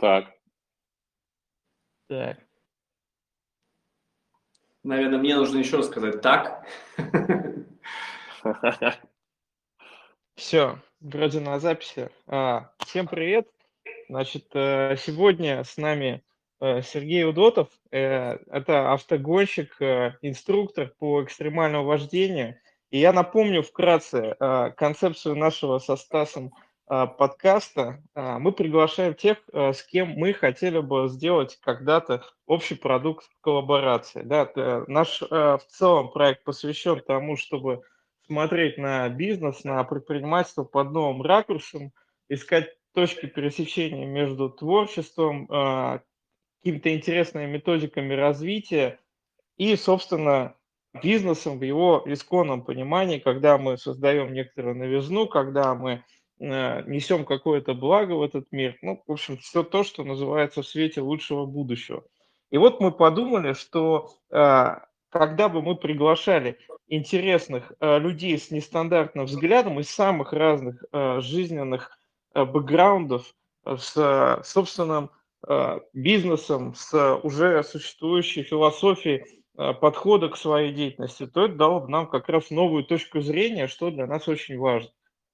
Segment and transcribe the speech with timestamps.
[0.00, 0.34] Так.
[2.08, 2.38] Так.
[4.82, 6.66] Наверное, мне нужно еще раз сказать так.
[10.36, 12.08] Все, вроде на записи.
[12.26, 13.46] А, всем привет.
[14.08, 16.24] Значит, э, сегодня с нами
[16.60, 17.68] Сергей Удотов.
[17.90, 19.76] Э, это автогонщик,
[20.22, 22.56] инструктор по экстремальному вождению.
[22.90, 24.36] И я напомню вкратце
[24.76, 26.52] концепцию нашего со Стасом
[26.86, 34.22] подкаста мы приглашаем тех, с кем мы хотели бы сделать когда-то общий продукт коллаборации.
[34.22, 34.50] Да,
[34.88, 37.82] наш в целом проект посвящен тому, чтобы
[38.26, 41.92] смотреть на бизнес, на предпринимательство под новым ракурсом,
[42.28, 45.46] искать точки пересечения между творчеством,
[46.62, 48.98] какими-то интересными методиками развития
[49.56, 50.54] и, собственно,
[51.02, 56.04] бизнесом в его исконном понимании, когда мы создаем некоторую новизну, когда мы
[56.40, 58.78] Э, несем какое-то благо в этот мир.
[58.80, 62.02] Ну, в общем, все то, что называется в свете лучшего будущего.
[62.50, 64.76] И вот мы подумали, что э,
[65.10, 66.58] когда бы мы приглашали
[66.88, 70.82] интересных э, людей с нестандартным взглядом из самых разных
[71.18, 71.96] жизненных
[72.34, 73.34] бэкграундов,
[73.66, 75.10] с собственным
[75.92, 79.24] бизнесом, с уже существующей философией
[79.54, 83.90] подхода к своей деятельности, то это дало бы нам как раз новую точку зрения, что
[83.90, 84.90] для нас очень важно.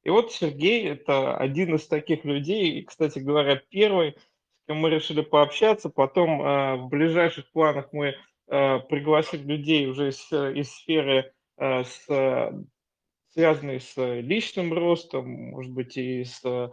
[0.07, 4.89] И вот Сергей– это один из таких людей, и, кстати говоря, первый, с кем мы
[4.89, 5.91] решили пообщаться.
[5.91, 8.15] Потом э, в ближайших планах мы
[8.47, 12.07] э, пригласим людей уже из, из сферы, э, с,
[13.33, 16.71] связанной с личным ростом, может быть, и с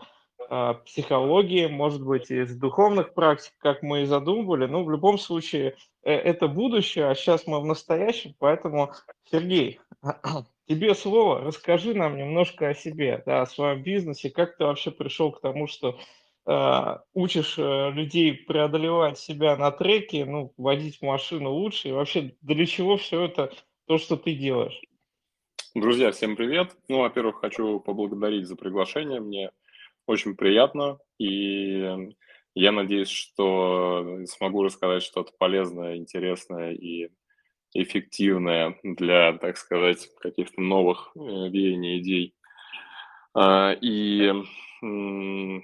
[0.50, 4.66] э, психологией, может быть, и с духовных практик, как мы и задумывали.
[4.66, 8.92] Но в любом случае э, это будущее, а сейчас мы в настоящем, поэтому,
[9.32, 9.80] Сергей,
[10.66, 11.42] Тебе слово.
[11.42, 14.30] Расскажи нам немножко о себе, да, о своем бизнесе.
[14.30, 16.00] Как ты вообще пришел к тому, что
[16.46, 22.96] э, учишь людей преодолевать себя на треке, ну, водить машину лучше, и вообще для чего
[22.96, 23.52] все это,
[23.88, 24.80] то, что ты делаешь?
[25.76, 26.78] Друзья, всем привет.
[26.88, 29.20] Ну, во-первых, хочу поблагодарить за приглашение.
[29.20, 29.50] Мне
[30.06, 32.14] очень приятно, и
[32.56, 37.10] я надеюсь, что смогу рассказать что-то полезное, интересное и
[37.74, 42.36] эффективная для, так сказать, каких-то новых э, веяний, идей.
[43.34, 44.32] А, и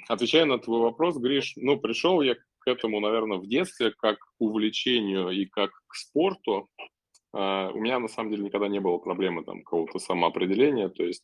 [0.08, 4.36] отвечая на твой вопрос, Гриш, ну, пришел я к этому, наверное, в детстве как к
[4.40, 6.68] увлечению и как к спорту.
[7.34, 11.24] А, у меня, на самом деле, никогда не было проблемы там какого-то самоопределения, то есть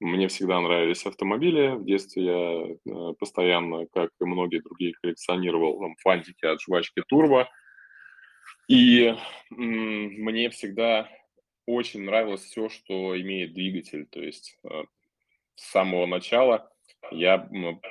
[0.00, 1.76] мне всегда нравились автомобили.
[1.76, 7.48] В детстве я э, постоянно, как и многие другие, коллекционировал там, фантики от жвачки Турбо.
[8.68, 9.14] И
[9.50, 11.08] мне всегда
[11.66, 14.06] очень нравилось все, что имеет двигатель.
[14.06, 14.84] То есть э,
[15.54, 16.70] с самого начала
[17.10, 17.38] я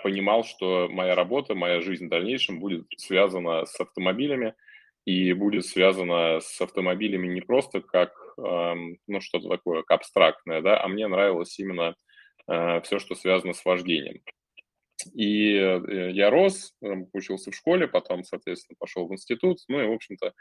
[0.04, 4.54] понимал, что моя работа, моя жизнь в дальнейшем будет связана с автомобилями
[5.06, 11.08] и будет связана с автомобилями не просто как ну, что-то такое абстрактное, да, а мне
[11.08, 11.96] нравилось именно
[12.48, 14.22] э, все, что связано с вождением.
[15.14, 16.74] И э, я рос,
[17.14, 20.34] учился в школе, потом, соответственно, пошел в институт, ну и, в общем-то,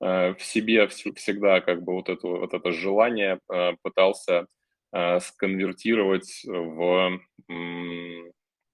[0.00, 3.40] Э, в себе всегда как бы вот это, вот это желание
[3.82, 4.46] пытался
[5.20, 7.20] сконвертировать в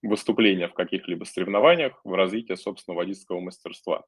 [0.02, 4.04] выступления в каких-либо соревнованиях, в развитие, собственно, водительского мастерства.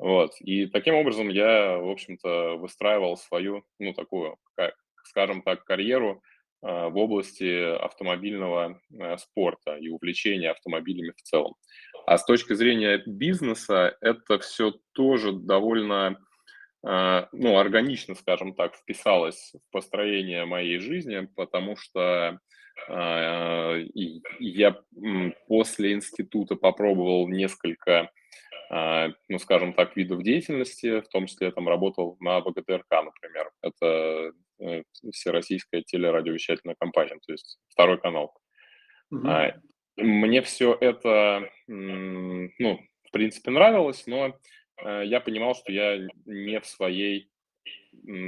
[0.00, 0.32] Вот.
[0.40, 4.74] И таким образом я, в общем-то, выстраивал свою, ну, такую, как,
[5.04, 6.22] скажем так, карьеру
[6.62, 8.78] в области автомобильного
[9.16, 11.54] спорта и увлечения автомобилями в целом.
[12.06, 16.18] А с точки зрения бизнеса это все тоже довольно
[16.82, 22.40] а, ну, органично, скажем так, вписалась в построение моей жизни, потому что
[22.88, 23.76] а,
[24.38, 24.76] я
[25.46, 28.10] после института попробовал несколько, а,
[28.72, 33.50] ну, скажем так, видов деятельности, в том числе я там работал на ВГТРК, например.
[33.62, 34.82] Это э,
[35.12, 38.32] Всероссийская телерадиовещательная компания, то есть второй канал.
[39.12, 39.54] Mm-hmm.
[39.96, 44.38] Мне все это, ну, в принципе, нравилось, но
[44.82, 47.30] Э, я понимал, что я не в своей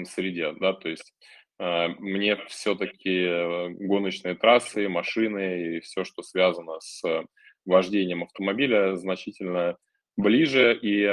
[0.04, 1.14] среде, да, то есть
[1.58, 7.02] э, мне все-таки гоночные трассы, машины и все, что связано с
[7.64, 9.76] вождением автомобиля, значительно
[10.16, 10.78] ближе.
[10.80, 11.06] И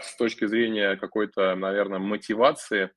[0.00, 2.90] с точки зрения какой-то, наверное, мотивации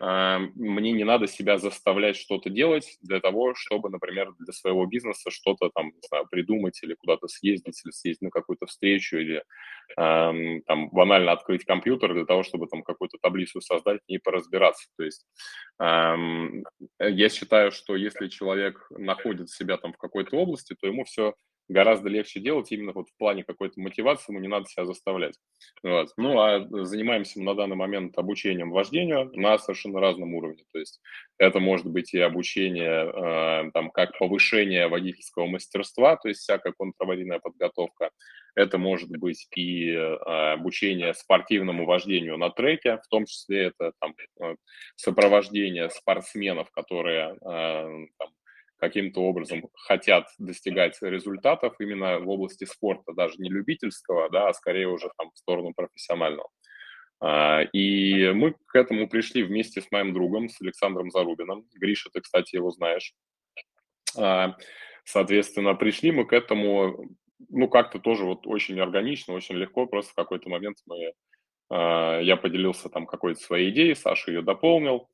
[0.00, 5.70] мне не надо себя заставлять что-то делать для того, чтобы, например, для своего бизнеса что-то
[5.74, 9.42] там, не знаю, придумать или куда-то съездить, или съездить на какую-то встречу, или
[9.96, 14.88] там банально открыть компьютер для того, чтобы там какую-то таблицу создать и поразбираться.
[14.98, 15.26] То есть
[15.80, 21.34] я считаю, что если человек находит себя там в какой-то области, то ему все
[21.68, 25.36] гораздо легче делать именно вот в плане какой-то мотивации, ему не надо себя заставлять.
[25.82, 26.08] Вот.
[26.16, 30.64] Ну, а занимаемся мы на данный момент обучением вождению на совершенно разном уровне.
[30.72, 31.00] То есть
[31.38, 37.38] это может быть и обучение, э, там, как повышение водительского мастерства, то есть всякая контраварийная
[37.38, 38.10] подготовка.
[38.54, 40.14] Это может быть и э,
[40.54, 44.14] обучение спортивному вождению на треке, в том числе это там,
[44.96, 48.28] сопровождение спортсменов, которые э, там,
[48.78, 54.88] каким-то образом хотят достигать результатов именно в области спорта, даже не любительского, да, а скорее
[54.88, 56.48] уже там в сторону профессионального.
[57.20, 61.66] А, и мы к этому пришли вместе с моим другом, с Александром Зарубиным.
[61.74, 63.12] Гриша, ты, кстати, его знаешь.
[64.16, 64.56] А,
[65.04, 67.08] соответственно, пришли мы к этому,
[67.48, 69.86] ну, как-то тоже вот очень органично, очень легко.
[69.86, 71.12] Просто в какой-то момент мы,
[71.70, 75.08] а, я поделился там какой-то своей идеей, Саша ее дополнил.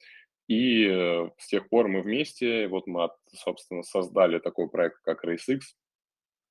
[0.46, 5.60] И э, с тех пор мы вместе, вот мы, собственно, создали такой проект, как RaceX,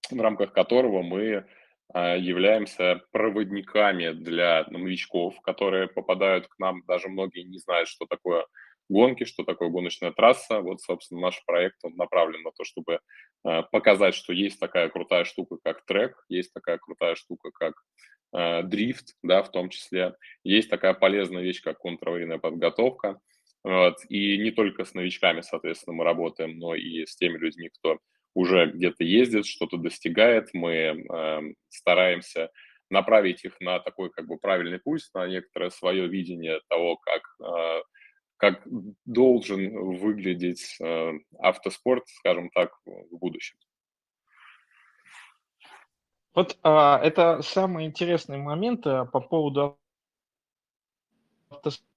[0.10, 1.45] в рамках которого мы
[1.94, 8.48] а, являемся проводниками для новичков, которые попадают к нам, даже многие не знают, что такое
[8.90, 10.60] гонки, что такое гоночная трасса.
[10.60, 13.00] Вот, собственно, наш проект он направлен на то, чтобы
[13.44, 17.75] а, показать, что есть такая крутая штука, как трек, есть такая крутая штука, как
[18.31, 23.19] а, дрифт, да, в том числе, есть такая полезная вещь, как контраварийная подготовка–
[23.63, 23.98] вот.
[24.10, 28.00] И не только с новичками, соответственно, мы работаем, но и с теми людьми, кто
[28.33, 30.50] уже где-то ездит, что-то достигает.
[30.54, 32.50] Мы э, стараемся
[32.89, 37.83] направить их на такой как бы правильный путь, на некоторое свое видение того, как, э,
[38.38, 38.63] как
[39.06, 43.57] должен выглядеть э, автоспорт, скажем так, в будущем.
[46.36, 49.77] Вот а, это самый интересный момент а, по поводу
[51.51, 51.93] автоспорта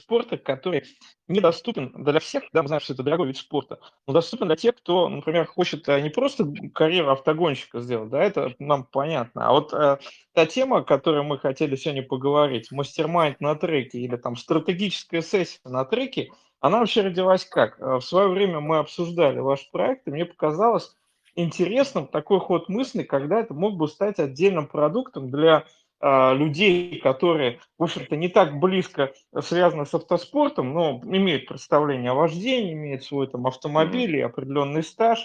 [0.00, 0.84] спорта, который
[1.28, 4.74] недоступен для всех, да, мы знаем, что это дорогой вид спорта, но доступен для тех,
[4.76, 6.44] кто, например, хочет э, не просто
[6.74, 9.98] карьеру автогонщика сделать, да, это нам понятно, а вот э,
[10.32, 15.60] та тема, о которой мы хотели сегодня поговорить, мастер-майнд на треке или там стратегическая сессия
[15.64, 16.30] на треке,
[16.60, 17.80] она вообще родилась как?
[17.80, 20.94] Э, в свое время мы обсуждали ваш проект, и мне показалось
[21.34, 25.64] интересным такой ход мысли, когда это мог бы стать отдельным продуктом для
[26.02, 32.72] людей, которые, в общем-то, не так близко связаны с автоспортом, но имеют представление о вождении,
[32.72, 35.20] имеют свой там автомобиль и определенный стаж,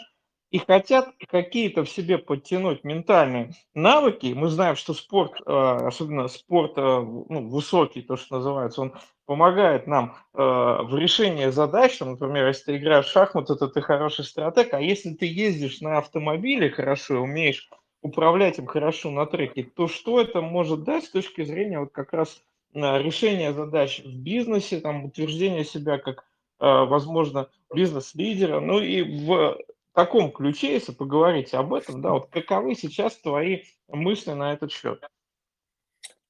[0.51, 4.33] и хотят какие-то в себе подтянуть ментальные навыки.
[4.36, 8.94] Мы знаем, что спорт, а, особенно спорт а, ну, высокий, то, что называется, он
[9.25, 12.00] помогает нам в решении задач.
[12.00, 15.98] Например, если ты играешь в шахматы, то ты хороший стратег, а если ты ездишь на
[15.98, 17.68] автомобиле хорошо, умеешь
[18.05, 22.13] управлять им хорошо на треке, то что это может дать с точки зрения вот как
[22.13, 22.39] раз
[22.75, 26.23] а, решения задач в бизнесе, там, утверждения себя как,
[26.59, 29.57] а, возможно, бизнес-лидера, ну и в
[29.93, 35.03] таком ключе, если поговорить об этом, да, вот каковы сейчас твои мысли на этот счет?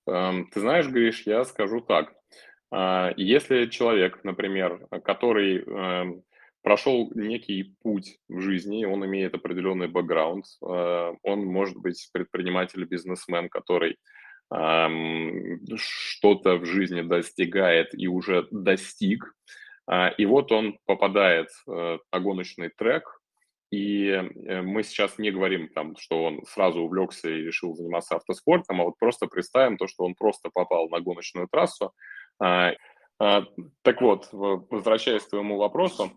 [0.07, 2.13] Эм, ты знаешь, Гриш, я скажу так.
[2.71, 6.23] А, если человек, например, который эм,
[6.65, 13.49] прошел некий путь в жизни, он имеет определенный бэкграунд, э, он может быть предприниматель, бизнесмен,
[13.49, 13.97] который
[15.77, 19.33] что-то в жизни достигает и уже достиг,
[19.87, 23.03] а, и вот он попадает э, на гоночный трек,
[23.71, 28.81] и э, мы сейчас не говорим, там, что он сразу увлекся и решил заниматься автоспортом,
[28.81, 31.91] а вот просто представим то, что он просто попал на гоночную трассу.
[32.39, 32.73] А,
[33.19, 33.45] а,
[33.81, 36.11] так вот, возвращаясь к твоему вопросу,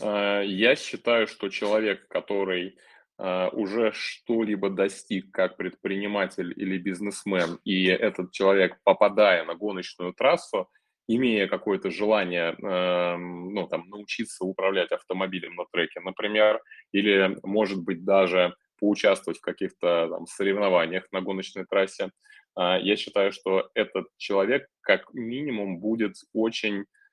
[0.00, 2.76] я считаю, что человек, который
[3.18, 10.68] э, уже что-либо достиг как предприниматель или бизнесмен, и этот человек, попадая на гоночную трассу,
[11.06, 16.62] имея какое-то желание эм, ну, там, научиться управлять автомобилем на треке, например,
[16.92, 22.10] или, может быть, даже поучаствовать в каких-то там, соревнованиях на гоночной трассе,
[22.58, 27.03] э, я считаю, что этот человек как минимум будет очень Э,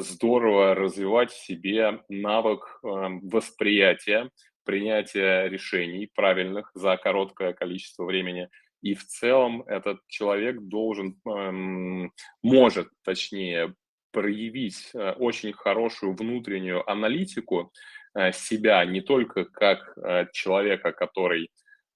[0.00, 4.30] здорово развивать в себе навык эм, восприятия,
[4.64, 8.48] принятия решений правильных за короткое количество времени.
[8.82, 12.12] И в целом этот человек должен, эм,
[12.42, 13.74] может, точнее,
[14.12, 17.72] проявить э, очень хорошую внутреннюю аналитику
[18.14, 19.96] э, себя не только как
[20.32, 21.50] человека, который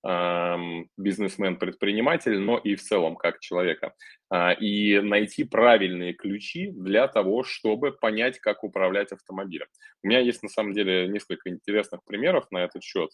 [0.05, 3.95] бизнесмен-предприниматель, но и в целом как человека.
[4.35, 9.67] А, и найти правильные ключи для того, чтобы понять, как управлять автомобилем.
[10.03, 13.11] У меня есть на самом деле несколько интересных примеров на этот счет.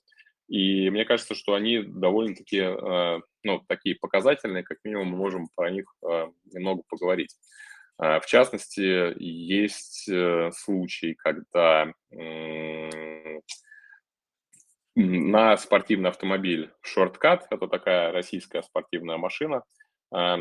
[0.48, 5.70] И мне кажется, что они довольно-таки, э, ну, такие показательные, как минимум мы можем про
[5.70, 7.34] них э, немного поговорить.
[7.98, 11.92] В частности, есть э, случай, когда
[14.98, 19.62] на спортивный автомобиль Shortcut, это такая российская спортивная машина,
[20.10, 20.36] а,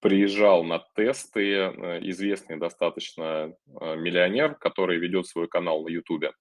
[0.00, 6.32] приезжал на тесты э, известный достаточно э, миллионер, который ведет свой канал на Ютубе.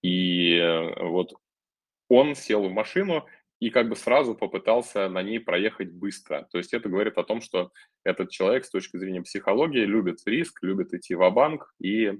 [0.00, 1.34] И э, вот
[2.08, 3.26] он сел в машину
[3.58, 6.46] и как бы сразу попытался на ней проехать быстро.
[6.52, 7.72] То есть это говорит о том, что
[8.04, 12.12] этот человек с точки зрения психологии любит риск, любит идти в банк и,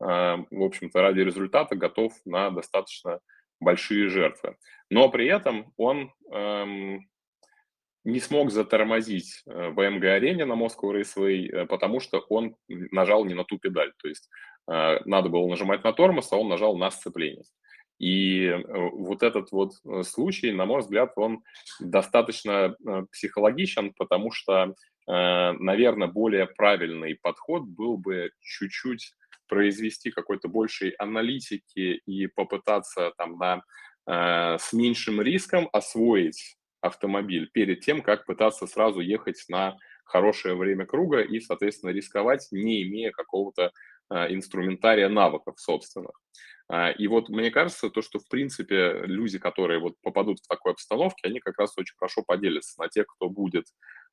[0.00, 3.20] в общем-то, ради результата готов на достаточно
[3.60, 4.56] большие жертвы.
[4.90, 7.08] Но при этом он эм,
[8.04, 13.34] не смог затормозить э, в МГ-арене на Moscow Raceway, э, потому что он нажал не
[13.34, 13.92] на ту педаль.
[13.98, 14.28] То есть
[14.70, 17.44] э, надо было нажимать на тормоз, а он нажал на сцепление.
[17.98, 18.62] И э,
[18.92, 19.72] вот этот вот
[20.06, 21.42] случай, на мой взгляд, он
[21.80, 22.76] достаточно
[23.12, 24.74] психологичен, потому что,
[25.06, 29.14] наверное, более правильный подход был бы чуть-чуть
[29.48, 33.62] произвести какой-то большей аналитики и попытаться там на,
[34.06, 40.86] э, с меньшим риском освоить автомобиль перед тем, как пытаться сразу ехать на хорошее время
[40.86, 43.72] круга и, соответственно, рисковать, не имея какого-то
[44.10, 46.12] э, инструментария навыков собственных.
[46.70, 50.72] Э, и вот мне кажется, то, что, в принципе, люди, которые вот попадут в такой
[50.72, 53.66] обстановке, они как раз очень хорошо поделятся на тех, кто будет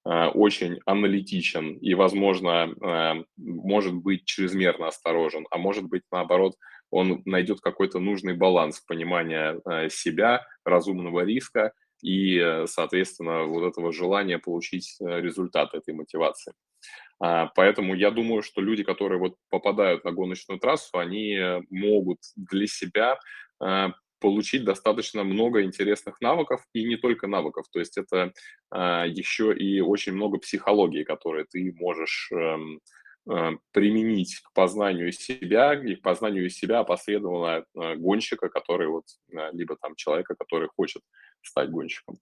[0.08, 6.54] Э, очень аналитичен и, возможно, э, может быть чрезмерно осторожен, а может быть, наоборот,
[6.92, 9.60] он найдет какой-то нужный баланс понимания
[9.90, 16.54] себя, разумного риска и, соответственно, вот этого желания получить результат этой мотивации.
[17.20, 21.38] А, поэтому я думаю, что люди, которые вот попадают на гоночную трассу, они
[21.70, 23.18] могут для себя
[24.20, 28.34] получить достаточно много интересных навыков, и не только навыков, то есть это
[28.74, 32.80] еще и очень много психологии, которые ты можешь эм, э,
[33.72, 39.76] применить к познанию себя и к познанию себя опосредованно э, гонщика, который вот, э, либо
[39.78, 41.02] там человека, который хочет
[41.42, 42.20] стать гонщиком.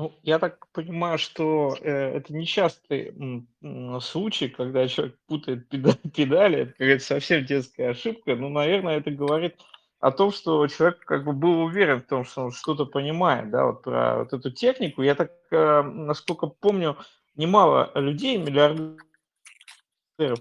[0.00, 3.14] Ну, я так понимаю, что э, это нечастый
[3.60, 8.34] м, случай, когда человек путает педали, педали это какая-то совсем детская ошибка.
[8.34, 9.56] Ну, наверное, это говорит
[10.00, 13.66] о том, что человек как бы был уверен в том, что он что-то понимает, да,
[13.66, 15.02] вот про вот эту технику.
[15.02, 16.96] Я так, э, насколько помню,
[17.36, 19.00] немало людей, миллиардеров,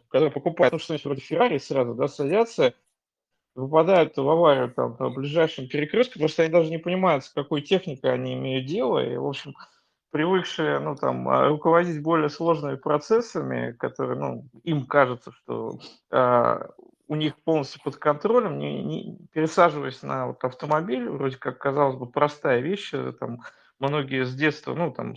[0.09, 2.73] которые покупают, ну, что-нибудь вроде Феррари сразу, да, садятся,
[3.55, 7.61] выпадают в аварию там на ближайшем перекрестке, потому что они даже не понимают, с какой
[7.61, 9.55] техникой они имеют дело, и, в общем,
[10.11, 15.79] привыкшие, ну, там, а, руководить более сложными процессами, которые, ну, им кажется, что
[16.11, 16.67] э,
[17.07, 22.07] у них полностью под контролем, не, не пересаживаясь на вот автомобиль, вроде как, казалось бы,
[22.07, 23.41] простая вещь, э, там,
[23.79, 25.15] многие с детства, ну, там,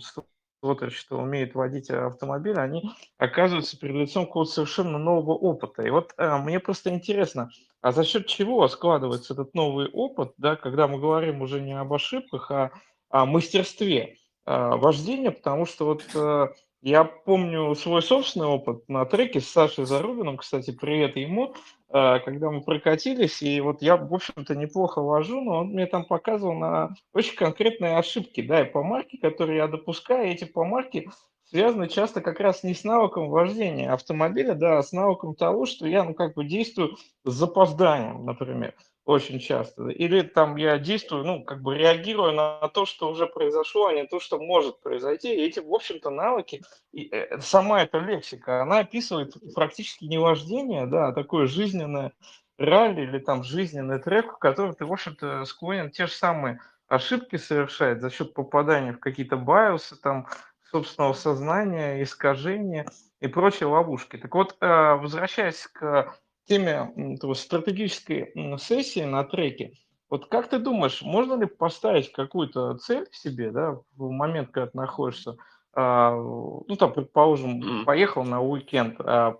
[0.63, 5.83] отрочества умеют водить автомобиль, они оказываются перед лицом какого-то совершенно нового опыта.
[5.83, 7.49] И вот э, мне просто интересно,
[7.81, 11.93] а за счет чего складывается этот новый опыт, да, когда мы говорим уже не об
[11.93, 12.71] ошибках, а
[13.09, 16.47] о мастерстве э, вождения, потому что вот э,
[16.81, 22.49] я помню свой собственный опыт на треке с Сашей Зарубиным, кстати, привет ему, э, когда
[22.49, 26.95] мы прокатились, и вот я, в общем-то, неплохо вожу, но он мне там показывал на
[27.13, 31.07] очень конкретные ошибки, да, и помарки, которые я допускаю, эти помарки
[31.43, 35.87] связаны часто как раз не с навыком вождения автомобиля, да, а с навыком того, что
[35.87, 38.73] я, ну, как бы действую с запозданием, например
[39.05, 39.89] очень часто.
[39.89, 44.05] Или там я действую, ну, как бы реагирую на то, что уже произошло, а не
[44.05, 45.33] то, что может произойти.
[45.33, 46.61] И эти, в общем-то, навыки,
[46.93, 52.13] и э, сама эта лексика, она описывает практически не вождение, да, а такое жизненное
[52.57, 57.35] ралли или там жизненный трек, в котором ты, в общем-то, склонен те же самые ошибки
[57.35, 60.27] совершать за счет попадания в какие-то байосы, там,
[60.71, 62.87] собственного сознания, искажения
[63.19, 64.17] и прочие ловушки.
[64.17, 69.73] Так вот, э, возвращаясь к теме стратегической сессии на треке,
[70.09, 74.77] вот как ты думаешь, можно ли поставить какую-то цель себе, да, в момент, когда ты
[74.77, 75.37] находишься,
[75.75, 79.39] а, ну, там, предположим, поехал на уикенд, а,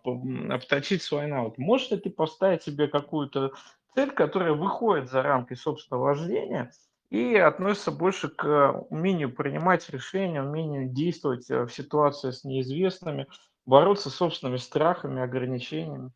[0.50, 1.60] обточить свой навык.
[1.60, 3.51] Можешь ли ты поставить себе какую-то
[3.93, 6.72] цель, которая выходит за рамки собственного вождения
[7.12, 13.27] и относится больше к умению принимать решения, умению действовать э, в ситуации с неизвестными,
[13.67, 16.12] бороться с собственными страхами, ограничениями?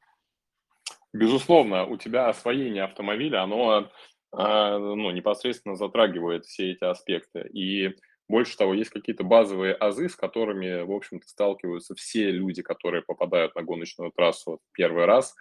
[1.17, 3.89] Безусловно, у тебя освоение автомобиля, оно
[4.31, 7.49] а, ну, непосредственно затрагивает все эти аспекты.
[7.53, 7.95] И
[8.29, 13.55] больше того, есть какие-то базовые азы, с которыми, в общем-то, сталкиваются все люди, которые попадают
[13.55, 15.33] на гоночную трассу первый раз.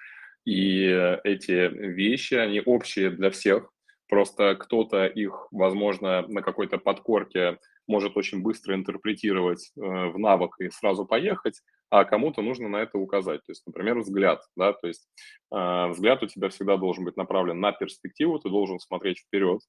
[0.47, 0.83] И
[1.25, 3.71] эти вещи, они общие для всех.
[4.09, 10.71] Просто кто-то их, возможно, на какой-то подкорке может очень быстро интерпретировать э, в навык и
[10.71, 13.41] сразу поехать, а кому-то нужно на это указать.
[13.45, 15.07] То есть, например, взгляд, да, то есть
[15.53, 19.61] э, взгляд у тебя всегда должен быть направлен на перспективу, ты должен смотреть вперед.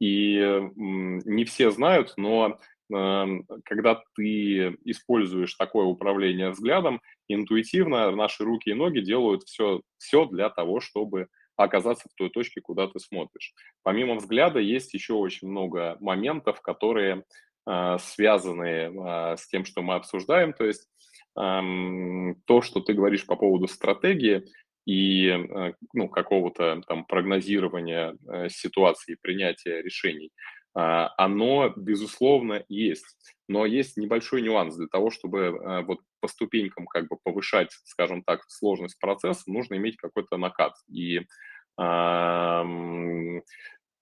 [0.00, 2.58] И э, не все знают, но
[2.94, 3.26] э,
[3.64, 10.50] когда ты используешь такое управление взглядом, интуитивно наши руки и ноги делают все, все для
[10.50, 13.54] того, чтобы оказаться в той точке, куда ты смотришь.
[13.82, 17.24] Помимо взгляда есть еще очень много моментов, которые
[17.66, 20.52] э, связаны э, с тем, что мы обсуждаем.
[20.52, 20.88] То есть
[21.36, 24.44] то, что ты говоришь по поводу стратегии
[24.86, 30.30] и э, ну, какого-то там прогнозирования э, ситуации, принятия решений,
[30.74, 33.18] а, оно, безусловно, есть.
[33.48, 38.42] Но есть небольшой нюанс для того, чтобы вот по ступенькам как бы повышать, скажем так,
[38.48, 40.74] сложность процесса, нужно иметь какой-то накат.
[40.90, 41.20] И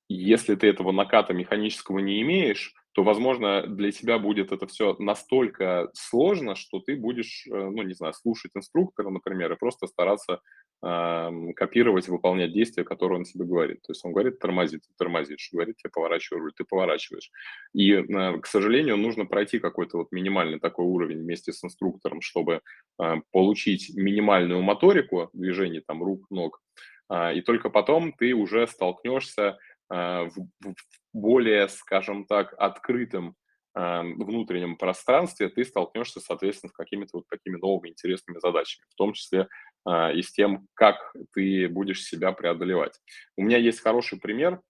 [0.09, 5.91] если ты этого наката механического не имеешь, то, возможно, для тебя будет это все настолько
[5.95, 10.41] сложно, что ты будешь, э, ну, не знаю, слушать инструктора, например, и просто стараться
[10.81, 13.83] э, копировать, выполнять действия, которые он тебе говорит.
[13.83, 17.33] То есть он говорит тормози, ты тормозишь, говорит тебе поворачивай руль, ты поворачиваешь.
[17.73, 22.61] И, э, к сожалению, нужно пройти какой-то вот минимальный такой уровень вместе с инструктором, чтобы
[23.03, 26.63] э, получить минимальную моторику движений там рук, ног,
[27.11, 29.59] э, и только потом ты уже столкнешься
[29.91, 30.75] э, в, в
[31.15, 33.37] более, скажем так, открытом
[33.75, 39.15] э, внутреннем пространстве ты столкнешься, соответственно, с какими-то вот такими новыми интересными задачами, в том
[39.15, 39.49] числе
[39.89, 40.97] э, и с тем, как
[41.33, 43.01] ты будешь себя преодолевать.
[43.37, 44.61] У меня есть хороший пример,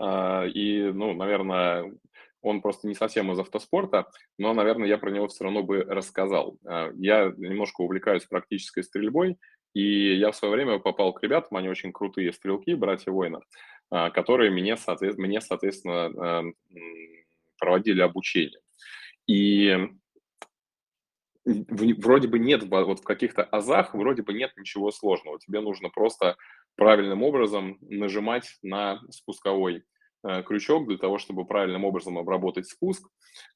[0.00, 1.92] э, и, ну, наверное,
[2.40, 4.06] он просто не совсем из автоспорта,
[4.38, 6.58] но, наверное, я про него все равно бы рассказал.
[6.94, 9.38] Я немножко увлекаюсь практической стрельбой,
[9.74, 13.40] и я в свое время попал к ребятам, они очень крутые стрелки, братья воина.
[13.90, 16.52] А, которые мне, соответственно, мне, соответственно
[17.58, 18.60] проводили обучение.
[19.26, 19.88] И
[21.44, 25.38] вроде бы нет, вот в каких-то азах вроде бы нет ничего сложного.
[25.38, 26.36] Тебе нужно просто
[26.76, 29.84] правильным образом нажимать на спусковой
[30.26, 33.06] э, крючок для того, чтобы правильным образом обработать спуск.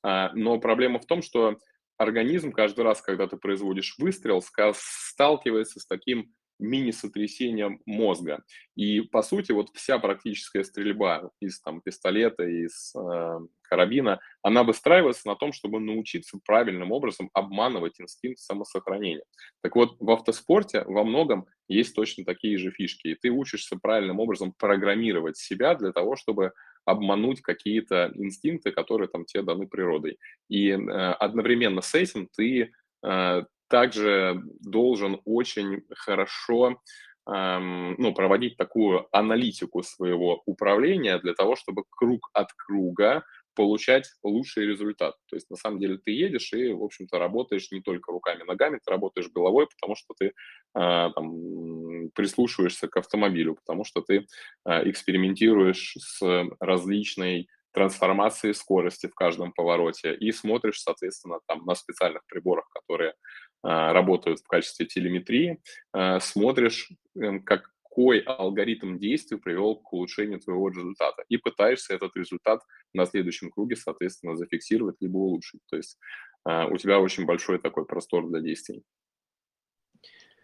[0.03, 1.59] А, но проблема в том, что
[1.97, 4.43] организм каждый раз, когда ты производишь выстрел,
[4.75, 8.43] сталкивается с таким мини-сотрясением мозга.
[8.75, 15.29] И, по сути, вот вся практическая стрельба из там, пистолета, из э, карабина, она выстраивается
[15.29, 19.25] на том, чтобы научиться правильным образом обманывать инстинкт самосохранения.
[19.63, 24.21] Так вот, в автоспорте во многом есть точно такие же фишки, и ты учишься правильным
[24.21, 26.53] образом программировать себя для того, чтобы
[26.85, 30.19] обмануть какие-то инстинкты, которые там тебе даны природой.
[30.49, 32.73] И э, одновременно с этим ты
[33.05, 36.81] э, также должен очень хорошо
[37.29, 44.67] эм, ну, проводить такую аналитику своего управления для того, чтобы круг от круга получать лучший
[44.67, 45.17] результат.
[45.29, 48.79] То есть, на самом деле, ты едешь и, в общем-то, работаешь не только руками, ногами,
[48.85, 50.33] ты работаешь головой, потому что ты э,
[50.75, 54.27] там, прислушиваешься к автомобилю, потому что ты
[54.65, 56.23] э, экспериментируешь с
[56.61, 63.15] различной трансформацией скорости в каждом повороте и смотришь, соответственно, там на специальных приборах, которые
[63.63, 65.61] работают в качестве телеметрии,
[65.93, 72.61] а, смотришь, эм, какой алгоритм действий привел к улучшению твоего результата и пытаешься этот результат
[72.95, 75.61] на следующем круге, соответственно, зафиксировать либо улучшить.
[75.69, 75.99] То есть
[76.45, 78.85] а, у тебя очень большой такой простор для действий.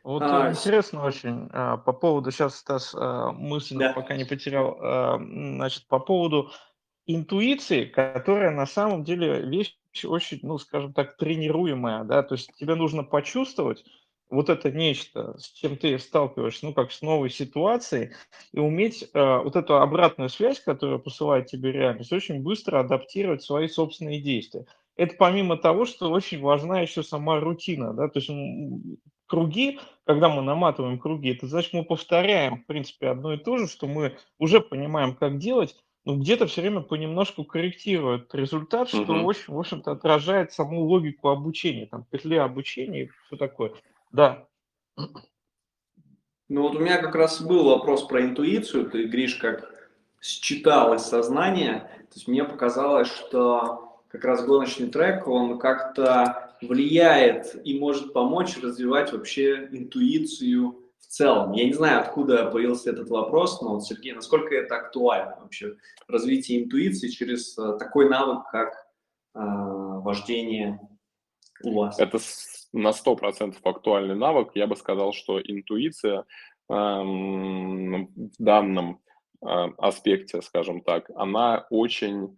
[0.03, 3.93] Вот а, интересно очень по поводу, сейчас Стас мысль да.
[3.95, 4.77] пока не потерял,
[5.19, 6.51] значит, по поводу
[7.07, 12.75] интуиции, которая на самом деле вещь очень, ну, скажем так, тренируемая, да, то есть тебе
[12.75, 13.85] нужно почувствовать
[14.31, 18.13] вот это нечто, с чем ты сталкиваешься, ну, как с новой ситуацией,
[18.53, 23.69] и уметь э, вот эту обратную связь, которая посылает тебе реальность, очень быстро адаптировать свои
[23.69, 24.67] собственные действия.
[24.97, 28.31] Это помимо того, что очень важна еще сама рутина, да, то есть
[29.27, 33.67] круги, когда мы наматываем круги, это значит, мы повторяем, в принципе, одно и то же,
[33.67, 39.25] что мы уже понимаем, как делать, ну, где-то все время понемножку корректирует результат, что, угу.
[39.25, 43.73] очень, в общем-то, отражает саму логику обучения, там, петли обучения и все такое.
[44.13, 44.47] Да.
[44.97, 48.91] Ну, вот у меня как раз был вопрос про интуицию.
[48.91, 49.91] Ты, Гриш, как
[50.21, 51.91] считал из сознания.
[52.11, 58.57] То есть мне показалось, что как раз гоночный трек, он как-то влияет и может помочь
[58.59, 61.53] развивать вообще интуицию в целом.
[61.53, 65.77] Я не знаю, откуда появился этот вопрос, но, вот, Сергей, насколько это актуально вообще,
[66.09, 68.75] развитие интуиции через э, такой навык, как
[69.35, 70.81] э, вождение
[71.63, 71.99] у вас?
[71.99, 72.19] Это
[72.73, 74.51] на 100% актуальный навык.
[74.55, 76.25] Я бы сказал, что интуиция
[76.69, 79.01] эм, в данном
[79.41, 79.47] э,
[79.79, 82.37] аспекте, скажем так, она очень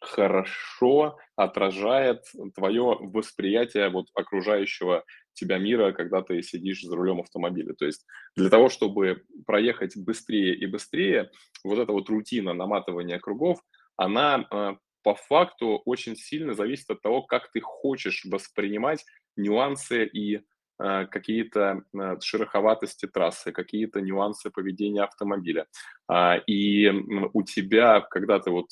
[0.00, 7.74] хорошо отражает твое восприятие вот окружающего тебя мира, когда ты сидишь за рулем автомобиля.
[7.74, 8.04] То есть
[8.36, 11.30] для того, чтобы проехать быстрее и быстрее,
[11.64, 13.60] вот эта вот рутина наматывания кругов,
[13.96, 19.04] она э, по факту очень сильно зависит от того, как ты хочешь воспринимать
[19.36, 25.66] нюансы и э, какие-то э, шероховатости трассы, какие-то нюансы поведения автомобиля.
[26.08, 26.88] А, и
[27.32, 28.66] у тебя, когда ты вот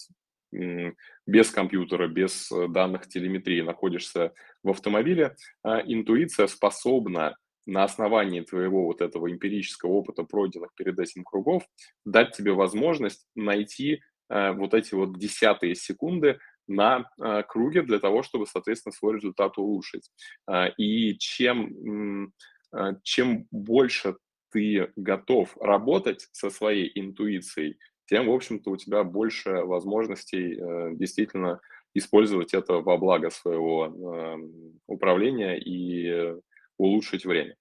[1.27, 8.85] без компьютера, без э, данных телеметрии находишься в автомобиле, а, интуиция способна на основании твоего
[8.85, 11.65] вот этого эмпирического опыта, пройденных перед этим кругов,
[12.05, 16.39] дать тебе возможность найти э, вот эти вот десятые секунды
[16.69, 20.11] на э, круге для того, чтобы, соответственно, свой результат улучшить.
[20.47, 22.33] А, и чем,
[23.03, 24.17] чем больше
[24.53, 31.61] ты готов работать со своей интуицией, тем, в общем-то, у тебя больше возможностей э, действительно
[31.95, 34.37] использовать это во благо своего э,
[34.87, 36.37] управления и
[36.79, 37.57] улучшить время.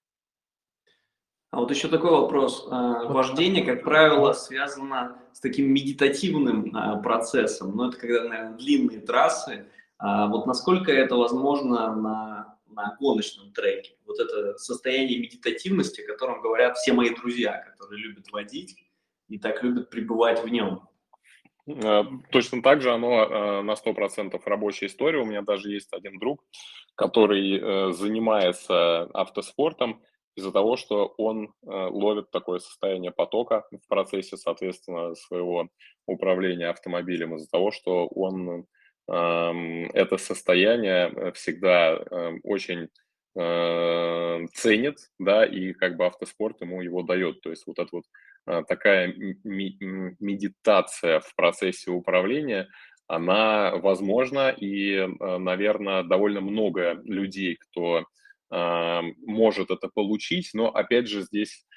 [1.50, 2.66] А вот еще такой вопрос.
[2.70, 9.00] Э, вождение, как правило, связано с таким медитативным э, процессом, но это когда, наверное, длинные
[9.00, 9.66] трассы.
[9.98, 13.96] А вот насколько это возможно на, на гоночном треке?
[14.04, 18.76] Вот это состояние медитативности, о котором говорят все мои друзья, которые любят водить
[19.28, 20.88] и так любят пребывать в нем.
[21.66, 25.20] Э, точно так же оно э, на 100% рабочая история.
[25.20, 26.44] У меня даже есть один друг,
[26.94, 30.02] который э, занимается автоспортом
[30.36, 35.70] из-за того, что он ловит такое состояние потока в процессе, соответственно, своего
[36.04, 38.66] управления автомобилем, из-за того, что он
[39.08, 41.96] эм, это состояние всегда
[42.42, 42.88] очень
[43.34, 47.40] ценит, да, и как бы автоспорт ему его дает.
[47.40, 48.04] То есть вот это вот
[48.68, 52.68] такая медитация в процессе управления,
[53.08, 58.04] она возможна, и, а, наверное, довольно много людей, кто
[58.50, 61.75] а, может это получить, но, опять же, здесь Э,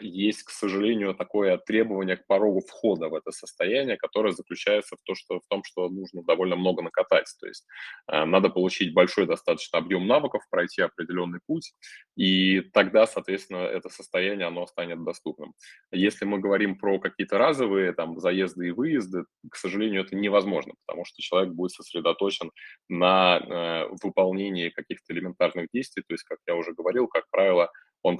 [0.00, 5.14] есть, к сожалению, такое требование к порогу входа в это состояние, которое заключается в, то,
[5.14, 7.26] что, в том, что нужно довольно много накатать.
[7.40, 7.66] То есть
[8.08, 11.74] э, надо получить большой достаточно объем навыков, пройти определенный путь,
[12.16, 15.54] и тогда, соответственно, это состояние, оно станет доступным.
[15.92, 21.04] Если мы говорим про какие-то разовые там, заезды и выезды, к сожалению, это невозможно, потому
[21.04, 22.50] что человек будет сосредоточен
[22.88, 27.70] на э, выполнении каких-то элементарных действий, то есть, как я уже говорил, как правило,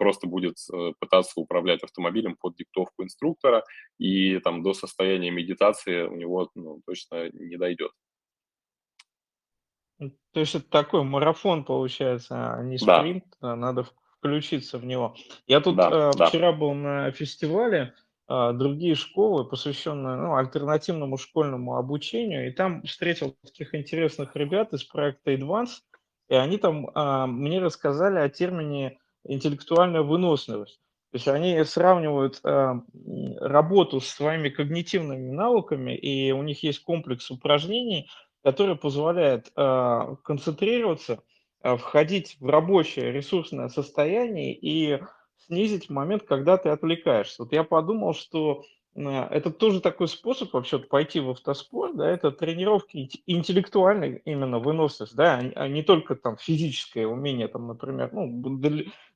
[0.03, 3.63] просто будет э, пытаться управлять автомобилем под диктовку инструктора,
[3.99, 7.93] и там до состояния медитации у него ну, точно не дойдет.
[10.33, 13.55] То есть это такой марафон получается, а не спринт, да.
[13.55, 13.85] надо
[14.19, 15.15] включиться в него.
[15.47, 16.59] Я тут да, э, вчера да.
[16.59, 17.95] был на фестивале
[18.29, 24.83] э, другие школы, посвященные ну, альтернативному школьному обучению, и там встретил таких интересных ребят из
[24.83, 25.79] проекта Advance,
[26.29, 30.81] и они там э, мне рассказали о термине интеллектуальная выносливость.
[31.13, 32.75] То есть они сравнивают э,
[33.41, 38.09] работу с своими когнитивными навыками, и у них есть комплекс упражнений,
[38.43, 41.23] который позволяет э, концентрироваться,
[41.63, 45.03] э, входить в рабочее ресурсное состояние и
[45.37, 47.43] снизить момент, когда ты отвлекаешься.
[47.43, 52.31] Вот я подумал, что Э, это тоже такой способ вообще пойти в автоспорт, да, это
[52.31, 58.27] тренировки интеллектуальной именно выносливость, да, а, а не только там физическое умение, там, например, ну,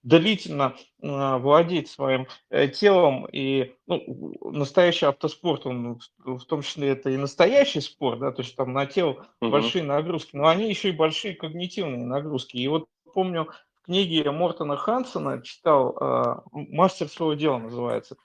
[0.07, 7.11] длительно э, владеть своим э, телом и ну, настоящий автоспорт, он в том числе это
[7.11, 9.51] и настоящий спорт, да, то есть там на тело угу.
[9.51, 12.57] большие нагрузки, но они еще и большие когнитивные нагрузки.
[12.57, 13.49] И вот помню
[13.83, 18.17] в книге Мортона Хансона читал «Мастер своего дела» называется,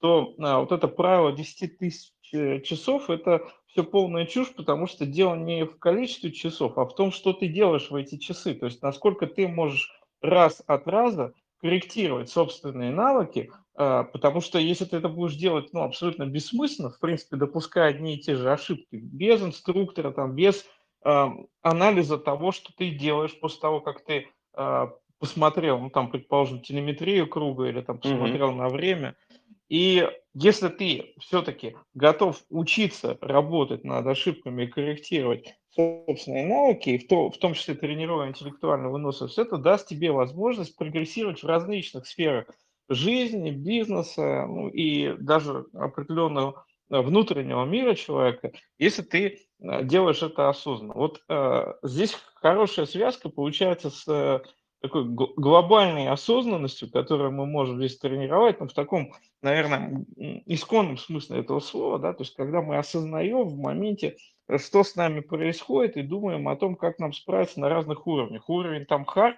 [0.00, 5.06] что а, вот это правило 10 тысяч э, часов– это все полная чушь, потому что
[5.06, 8.54] дело не в количестве часов, а в том, что ты делаешь в эти часы.
[8.54, 14.84] То есть насколько ты можешь раз от раза корректировать собственные навыки, а, потому что если
[14.84, 18.96] ты это будешь делать ну, абсолютно бессмысленно, в принципе, допуская одни и те же ошибки,
[18.96, 20.64] без инструктора, там, без
[21.04, 21.26] э,
[21.62, 24.86] анализа того, что ты делаешь после того, как ты э,
[25.18, 28.56] посмотрел, ну, там, предположим, телеметрию круга или там посмотрел mm-hmm.
[28.56, 29.16] на время–
[29.70, 37.30] и если ты все-таки готов учиться работать над ошибками и корректировать собственные навыки, в, то,
[37.30, 42.46] в том числе тренируя интеллектуальную выносливость, это даст тебе возможность прогрессировать в различных сферах
[42.88, 50.48] жизни, бизнеса ну, и даже определенного э, внутреннего мира человека, если ты э, делаешь это
[50.48, 50.94] осознанно.
[50.94, 54.40] Вот э, здесь хорошая связка получается с э,
[54.80, 60.04] такой глобальной осознанностью, которую мы можем здесь тренировать, но в таком, наверное,
[60.46, 64.16] исконном смысле этого слова, да, то есть когда мы осознаем в моменте,
[64.58, 68.48] что с нами происходит, и думаем о том, как нам справиться на разных уровнях.
[68.48, 69.36] Уровень там хард,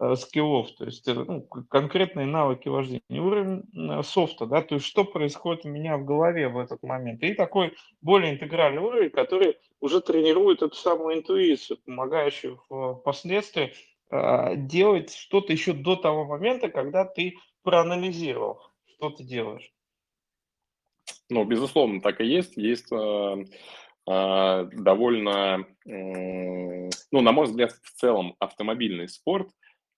[0.00, 5.04] э, скиллов, то есть ну, конкретные навыки вождения, уровень э, софта, да, то есть что
[5.04, 7.22] происходит у меня в голове в этот момент.
[7.22, 12.60] И такой более интегральный уровень, который уже тренирует эту самую интуицию, помогающую
[13.00, 13.72] впоследствии
[14.56, 18.60] делать что-то еще до того момента, когда ты проанализировал,
[18.96, 19.72] что ты делаешь.
[21.30, 22.56] Ну, безусловно, так и есть.
[22.56, 23.44] Есть э, э,
[24.06, 29.48] довольно, э, ну, на мой взгляд, в целом автомобильный спорт,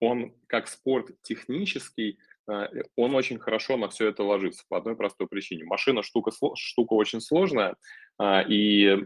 [0.00, 2.18] он как спорт технический,
[2.50, 5.64] э, он очень хорошо на все это ложится по одной простой причине.
[5.64, 7.76] Машина штука, штука очень сложная,
[8.20, 8.96] э, и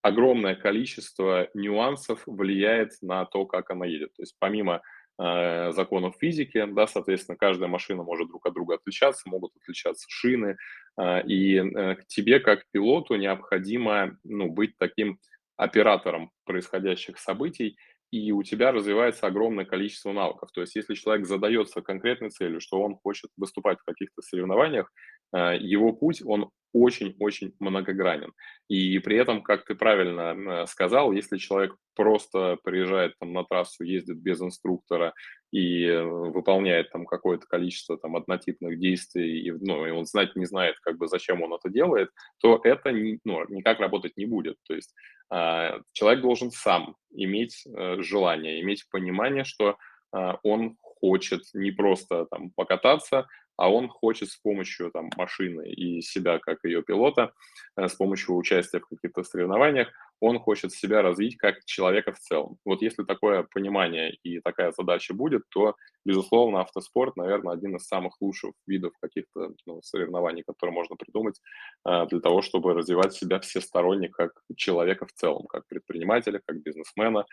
[0.00, 4.14] огромное количество нюансов влияет на то, как она едет.
[4.14, 4.80] То есть помимо
[5.18, 10.56] э, законов физики, да, соответственно, каждая машина может друг от друга отличаться, могут отличаться шины,
[11.00, 15.18] э, и э, тебе как пилоту необходимо ну, быть таким
[15.56, 17.76] оператором происходящих событий,
[18.10, 20.50] и у тебя развивается огромное количество навыков.
[20.52, 24.90] То есть если человек задается конкретной целью, что он хочет выступать в каких-то соревнованиях,
[25.32, 28.32] его путь, он очень-очень многогранен.
[28.68, 34.18] И при этом, как ты правильно сказал, если человек просто приезжает там на трассу, ездит
[34.18, 35.14] без инструктора
[35.50, 40.44] и э, выполняет там какое-то количество там однотипных действий, и, ну, и он знать не
[40.44, 42.10] знает, как бы зачем он это делает,
[42.40, 44.56] то это не, ну, никак работать не будет.
[44.68, 44.94] То есть
[45.32, 49.76] э, человек должен сам иметь э, желание, иметь понимание, что
[50.14, 53.26] э, он хочет не просто там покататься,
[53.58, 57.32] а он хочет с помощью там, машины и себя как ее пилота,
[57.76, 59.88] э, с помощью участия в каких-то соревнованиях,
[60.20, 62.58] он хочет себя развить как человека в целом.
[62.64, 68.14] Вот если такое понимание и такая задача будет, то, безусловно, автоспорт, наверное, один из самых
[68.20, 71.40] лучших видов каких-то ну, соревнований, которые можно придумать
[71.84, 77.26] э, для того, чтобы развивать себя всесторонне как человека в целом, как предпринимателя, как бизнесмена,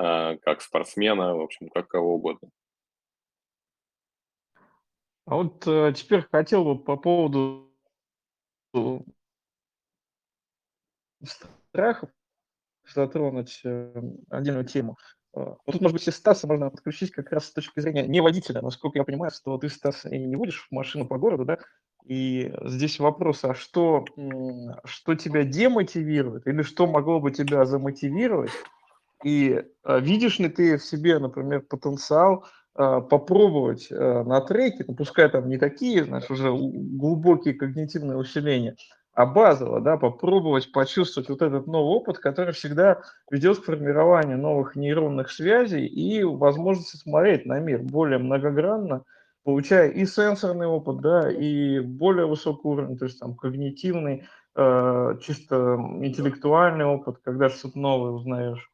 [0.00, 2.50] э, как спортсмена, в общем, как кого угодно.
[5.24, 7.70] А вот э, теперь хотел бы по поводу
[11.24, 12.10] страхов
[12.92, 14.96] затронуть э, отдельную тему.
[15.34, 18.20] Э, вот тут, может быть, и Стаса можно подключить как раз с точки зрения не
[18.20, 18.62] водителя.
[18.62, 21.58] Насколько я понимаю, что ты, Стас, и не водишь машину по городу, да?
[22.04, 24.04] И здесь вопрос, а что,
[24.84, 28.50] что тебя демотивирует или что могло бы тебя замотивировать?
[29.22, 34.94] И э, видишь ли ты в себе, например, потенциал а, попробовать э, на треке, ну,
[34.94, 38.76] пускай там не такие, знаешь, уже глубокие когнитивные усиления,
[39.14, 44.74] а базово, да, попробовать почувствовать вот этот новый опыт, который всегда ведет к формированию новых
[44.74, 49.04] нейронных связей и возможности смотреть на мир более многогранно,
[49.44, 55.76] получая и сенсорный опыт, да, и более высокий уровень, то есть там когнитивный, э, чисто
[56.00, 58.70] интеллектуальный опыт, когда что-то новое узнаешь.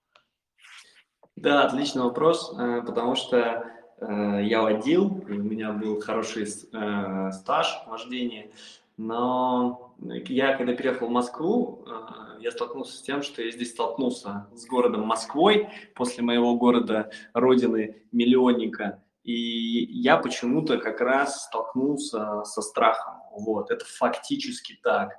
[1.34, 3.64] Да, отличный вопрос, э, потому что
[4.00, 8.50] я водил, у меня был хороший э, стаж вождения,
[8.96, 14.46] но я, когда переехал в Москву, э, я столкнулся с тем, что я здесь столкнулся
[14.54, 22.62] с городом Москвой, после моего города, родины, миллионника, и я почему-то как раз столкнулся со
[22.62, 23.14] страхом.
[23.32, 25.10] Вот, это фактически так.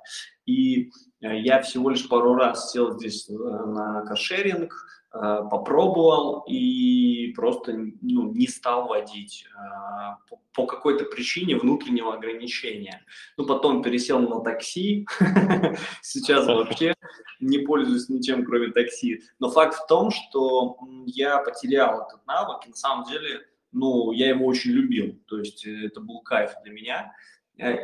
[0.45, 8.31] И я всего лишь пару раз сел здесь на каршеринг, Э, попробовал и просто ну,
[8.31, 13.03] не стал водить э, по какой-то причине внутреннего ограничения.
[13.35, 15.07] Ну, потом пересел на такси,
[16.03, 16.93] сейчас вообще
[17.39, 19.23] не пользуюсь ничем, кроме такси.
[19.39, 23.41] Но факт в том, что я потерял этот навык, и на самом деле,
[23.71, 27.13] ну, я его очень любил, то есть э, это был кайф для меня.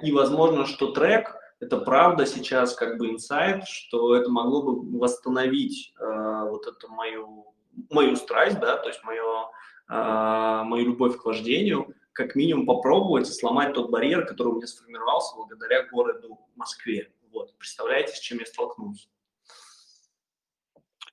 [0.04, 5.94] И возможно, что трек– это правда сейчас как бы инсайт, что это могло бы восстановить
[6.00, 7.54] э, вот эту мою,
[7.90, 9.50] мою страсть, да, то есть мое,
[9.90, 15.36] э, мою любовь к вождению, как минимум попробовать сломать тот барьер, который у меня сформировался
[15.36, 17.12] благодаря городу Москве.
[17.32, 17.56] Вот.
[17.58, 19.08] Представляете, с чем я столкнулся?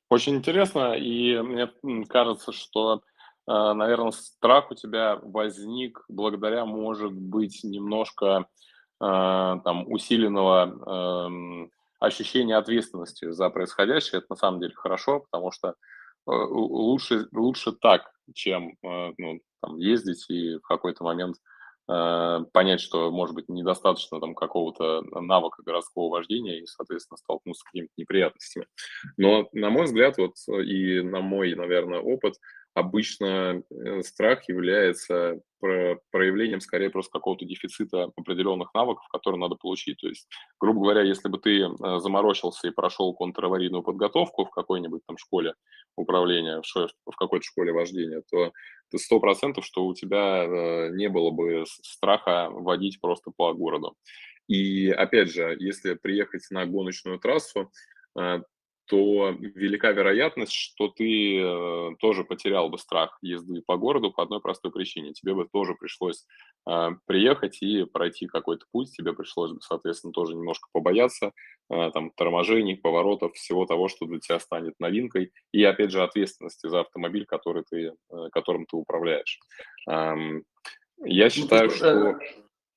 [0.08, 1.70] Очень интересно, и мне
[2.06, 3.02] кажется, что,
[3.46, 8.46] э, наверное, страх у тебя возник благодаря, может быть, немножко
[9.02, 15.72] там, усиленного эм, ощущение ответственности за происходящее, это на самом деле хорошо, потому что э,
[16.26, 21.36] лучше, лучше так, чем э, ну, там, ездить и в какой-то момент
[21.88, 27.64] э, понять, что, может быть, недостаточно там какого-то навыка городского вождения и, соответственно, столкнуться с
[27.64, 28.66] какими-то неприятностями.
[29.16, 32.34] Но, на мой взгляд, вот и на мой, наверное, опыт–
[32.74, 35.40] обычно э, страх является
[36.10, 39.98] проявлением скорее просто какого-то дефицита определенных навыков, которые надо получить.
[40.00, 45.02] То есть, грубо говоря, если бы ты э, заморочился и прошел контраварийную подготовку в какой-нибудь
[45.06, 45.54] там школе
[45.96, 48.52] управления, в какой-то школе вождения, то
[48.90, 53.94] ты сто процентов, что у тебя э, не было бы страха водить просто по городу.
[54.48, 57.70] И опять же, если приехать на гоночную трассу,
[58.86, 64.40] то велика вероятность, что ты э, тоже потерял бы страх езды по городу по одной
[64.40, 65.12] простой причине.
[65.12, 66.26] Тебе бы тоже пришлось
[66.68, 71.32] э, приехать и пройти какой-то путь, тебе пришлось бы, соответственно, тоже немножко побояться
[71.70, 76.68] э, там торможений, поворотов, всего того, что для тебя станет новинкой, и, опять же, ответственности
[76.68, 79.38] за автомобиль, который ты, э, которым ты управляешь.
[79.88, 80.44] Эм,
[81.04, 82.18] я ну, считаю, ну, что...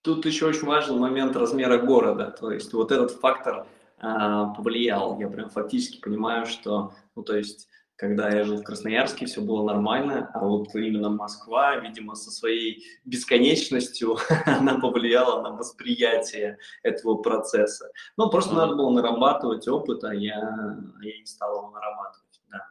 [0.03, 3.65] Тут еще очень важный момент размера города, то есть вот этот фактор
[3.99, 5.19] повлиял.
[5.19, 9.63] Я прям фактически понимаю, что, ну, то есть, когда я жил в Красноярске, все было
[9.63, 17.89] нормально, а вот именно Москва, видимо, со своей бесконечностью, она повлияла на восприятие этого процесса.
[18.17, 18.57] Ну, просто mm-hmm.
[18.57, 22.67] надо было нарабатывать опыт, а я, а я не стал его нарабатывать, да.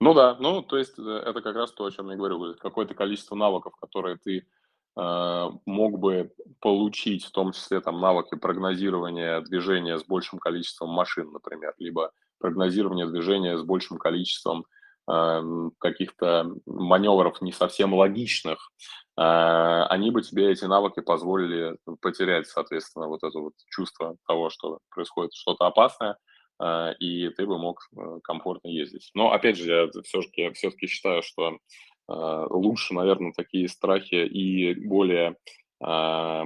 [0.00, 2.94] Ну да, ну, то есть, э, это как раз то, о чем я говорю, какое-то
[2.94, 4.46] количество навыков, которые ты
[4.94, 11.74] мог бы получить в том числе там навыки прогнозирования движения с большим количеством машин, например,
[11.78, 14.66] либо прогнозирование движения с большим количеством
[15.10, 15.42] э,
[15.78, 18.70] каких-то маневров не совсем логичных,
[19.16, 24.80] э, они бы тебе эти навыки позволили потерять, соответственно, вот это вот чувство того, что
[24.90, 26.18] происходит что-то опасное,
[26.60, 29.10] э, и ты бы мог э, комфортно ездить.
[29.14, 31.58] Но, опять же, я все-таки, все-таки считаю, что
[31.91, 35.36] Э, лучше, наверное, такие страхи и более,
[35.80, 36.44] а,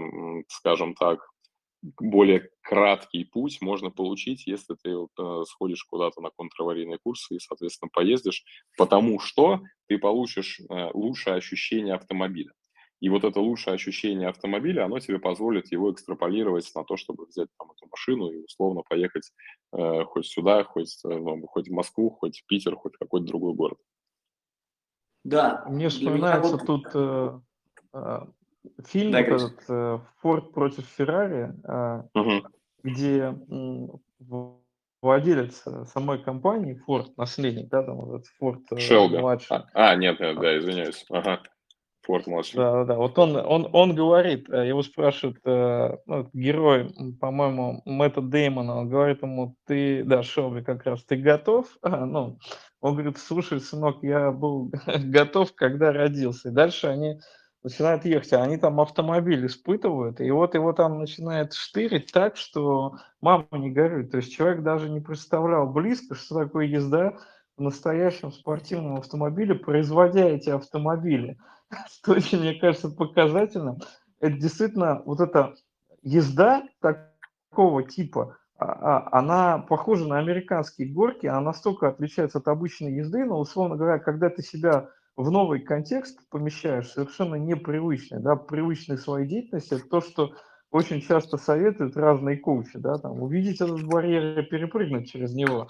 [0.49, 1.21] скажем так,
[2.01, 7.91] более краткий путь можно получить, если ты э, сходишь куда-то на контраварийные курсы и, соответственно,
[7.93, 8.45] поездишь,
[8.77, 12.53] потому что ты получишь э, лучшее ощущение автомобиля.
[13.01, 17.49] И вот это лучшее ощущение автомобиля, оно тебе позволит его экстраполировать на то, чтобы взять
[17.59, 19.31] там эту машину и условно поехать
[19.73, 23.55] э, хоть сюда, хоть, ну, хоть в Москву, хоть в Питер, хоть в какой-то другой
[23.55, 23.79] город.
[25.27, 25.65] Да.
[25.67, 26.67] Мне вспоминается вот...
[26.67, 27.41] тут э,
[27.95, 28.21] э,
[28.85, 32.49] фильм да, этот э, «Форд против Феррари», э, угу.
[32.85, 33.87] где э,
[35.03, 39.57] владелец самой компании, Форд, наследник, да, там этот Форд э, младший.
[39.57, 41.05] А, а, нет, нет, да, извиняюсь.
[41.11, 41.41] Ага.
[42.03, 42.57] Форд младший.
[42.57, 48.21] Да, да, вот он, он, он говорит, э, его спрашивают, э, ну, герой, по-моему, Мэтта
[48.21, 51.67] Деймона, он говорит ему, ты, да, Шелби как раз, ты готов?
[51.83, 52.39] Ну,
[52.87, 56.51] он говорит, слушай, сынок, я был готов, когда родился.
[56.51, 57.21] И дальше они
[57.65, 62.95] начинают ехать, а они там автомобиль испытывают, и вот его там начинает штырить так, что
[63.21, 64.13] мама не горюет.
[64.13, 67.19] То есть человек даже не представлял близко, что такое езда
[67.57, 71.39] в настоящем спортивном автомобиле, производя эти автомобили.
[71.91, 73.79] Что очень, мне кажется, показательным.
[74.21, 75.55] Это действительно вот эта
[76.03, 83.39] езда такого типа, она похожа на американские горки, она настолько отличается от обычной езды, но,
[83.39, 89.75] условно говоря, когда ты себя в новый контекст помещаешь, совершенно непривычный, да, привычной своей деятельности,
[89.75, 90.33] это то, что
[90.71, 95.69] очень часто советуют разные коучи, да, там, увидеть этот барьер и перепрыгнуть через него.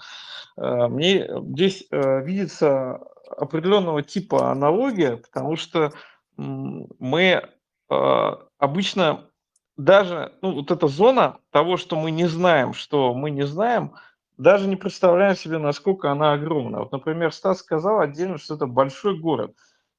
[0.57, 2.99] Э, мне здесь э, видится
[3.37, 5.91] определенного типа аналогия, потому что
[6.35, 7.41] мы
[7.89, 9.29] э, обычно
[9.77, 13.93] даже ну, вот эта зона того, что мы не знаем, что мы не знаем,
[14.37, 16.79] даже не представляем себе, насколько она огромна.
[16.79, 19.55] Вот, например, Стас сказал отдельно, что это большой город.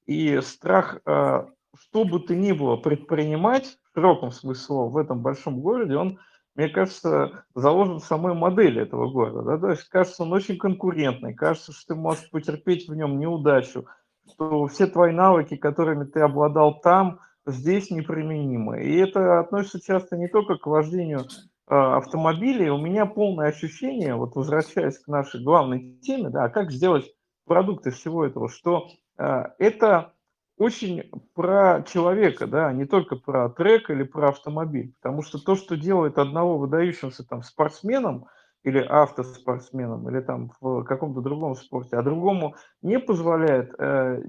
[0.06, 5.22] И страх, э, что бы то ни было предпринимать, в широком смысле слова, в этом
[5.22, 6.18] большом городе, он,
[6.54, 9.42] мне кажется, заложен в самой модели этого города.
[9.42, 9.58] Да?
[9.58, 13.86] То есть, кажется, он очень конкурентный, кажется, что ты можешь потерпеть в нем неудачу,
[14.32, 18.82] что все твои навыки, которыми ты обладал там, здесь неприменимы.
[18.82, 22.70] И это относится часто не только к вождению э, автомобилей.
[22.70, 27.10] У меня полное ощущение, вот возвращаясь к нашей главной теме, да, как сделать
[27.46, 30.12] продукты всего этого, что э, это
[30.56, 34.92] очень про человека, да, не только про трек или про автомобиль.
[35.00, 38.26] Потому что то, что делает одного выдающимся там спортсменом,
[38.64, 44.22] или автоспортсменом, или там в каком-то другом спорте, а другому не позволяет э,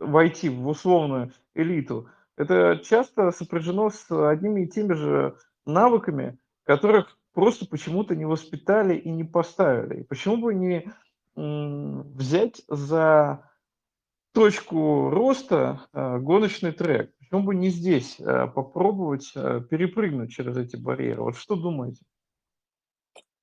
[0.00, 7.66] войти в условную элиту, это часто сопряжено с одними и теми же навыками, которых просто
[7.66, 10.00] почему-то не воспитали и не поставили.
[10.00, 10.92] И почему бы не
[11.36, 13.50] взять за
[14.32, 17.12] точку роста э, гоночный трек?
[17.18, 21.22] Почему бы не здесь э, попробовать э, перепрыгнуть через эти барьеры?
[21.22, 22.02] Вот что думаете?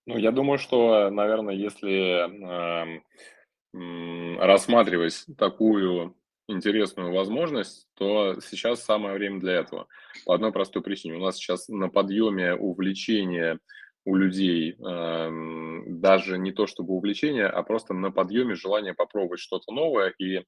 [0.05, 3.01] Ну, я думаю, что, наверное, если э,
[4.39, 6.15] рассматривать такую
[6.47, 9.87] интересную возможность, то сейчас самое время для этого.
[10.25, 11.15] По одной простой причине.
[11.15, 13.59] У нас сейчас на подъеме увлечение
[14.05, 15.29] у людей, э,
[15.87, 20.13] даже не то чтобы увлечение, а просто на подъеме желание попробовать что-то новое.
[20.19, 20.43] И э,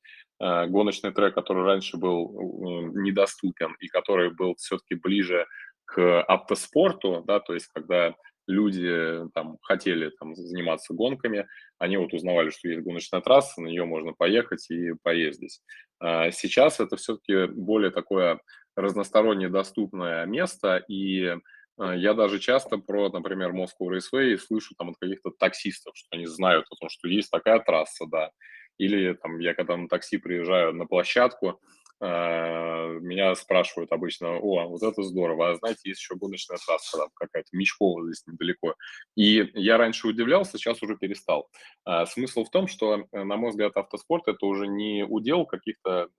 [0.68, 5.46] гоночный трек, который раньше был э, недоступен и который был все-таки ближе
[5.86, 8.16] к автоспорту, да, то есть когда
[8.48, 11.48] люди там хотели там заниматься гонками,
[11.80, 15.62] они вот узнавали, что есть гоночная трасса, на нее можно поехать и поездить.
[16.00, 18.40] А сейчас это все-таки более такое
[18.76, 21.36] разносторонне доступное место, и
[21.78, 26.26] а, я даже часто про, например, Moscow Raceway слышу там от каких-то таксистов, что они
[26.26, 28.32] знают о том, что есть такая трасса, да.
[28.78, 31.62] Или там я когда на такси приезжаю на площадку,
[32.02, 37.48] меня спрашивают обычно, о, вот это здорово, а знаете, есть еще гоночная трасса там какая-то,
[37.54, 38.76] Мечкова здесь недалеко.
[39.16, 41.50] И я раньше удивлялся, сейчас уже перестал.
[41.86, 46.10] А, смысл в том, что, э, на мой взгляд, автоспорт– это уже не удел каких-то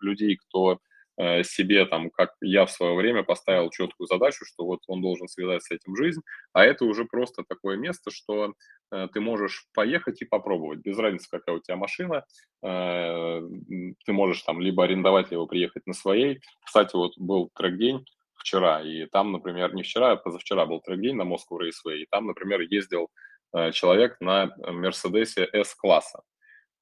[0.00, 4.80] людей, кто Э, себе, там, как я в свое время поставил четкую задачу, что вот
[4.88, 6.20] он должен связать с этим жизнь,
[6.52, 8.54] а это уже просто такое место, что
[8.90, 12.24] э, ты можешь поехать и попробовать, без разницы, какая у тебя машина,
[12.62, 13.40] э,
[14.04, 16.40] ты можешь там либо арендовать, либо приехать на своей.
[16.64, 18.04] Кстати, вот был трек-день
[18.34, 22.26] вчера, и там, например, не вчера, а позавчера был трек-день на Moscow Raceway, и там,
[22.26, 23.08] например, ездил
[23.54, 26.22] э, человек на Мерседесе S-класса.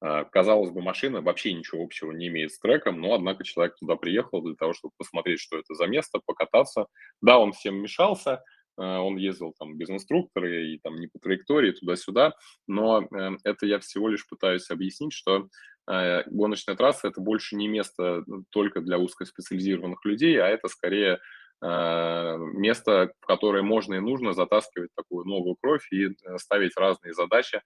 [0.05, 3.95] А, казалось бы, машина вообще ничего общего не имеет с треком, но, однако, человек туда
[3.95, 6.87] приехал для того, чтобы посмотреть, что это за место, покататься.
[7.21, 8.43] Да, он всем мешался,
[8.75, 12.33] а, он ездил там без инструктора и там не по траектории туда-сюда,
[12.67, 15.47] но э, это я всего лишь пытаюсь объяснить, что
[15.89, 21.19] э, гоночная трасса– это больше не место только для узкоспециализированных людей, а это скорее
[21.65, 27.57] место, в которое можно и нужно затаскивать такую новую кровь и э, ставить разные задачи,
[27.57, 27.61] э,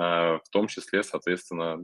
[0.00, 1.78] в том числе, соответственно,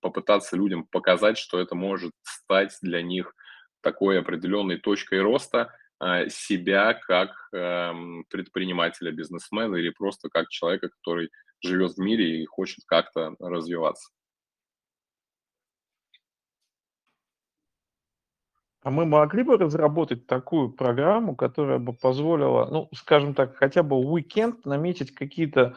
[0.00, 3.34] попытаться людям показать, что это может стать для них
[3.80, 5.70] такой определенной точкой роста
[6.28, 11.30] себя как эм, предпринимателя, бизнесмена или просто как человека, который
[11.62, 14.10] живет в мире и хочет как-то развиваться.
[18.84, 23.96] А мы могли бы разработать такую программу, которая бы позволила, ну, скажем так, хотя бы
[23.96, 25.74] уикенд наметить какие-то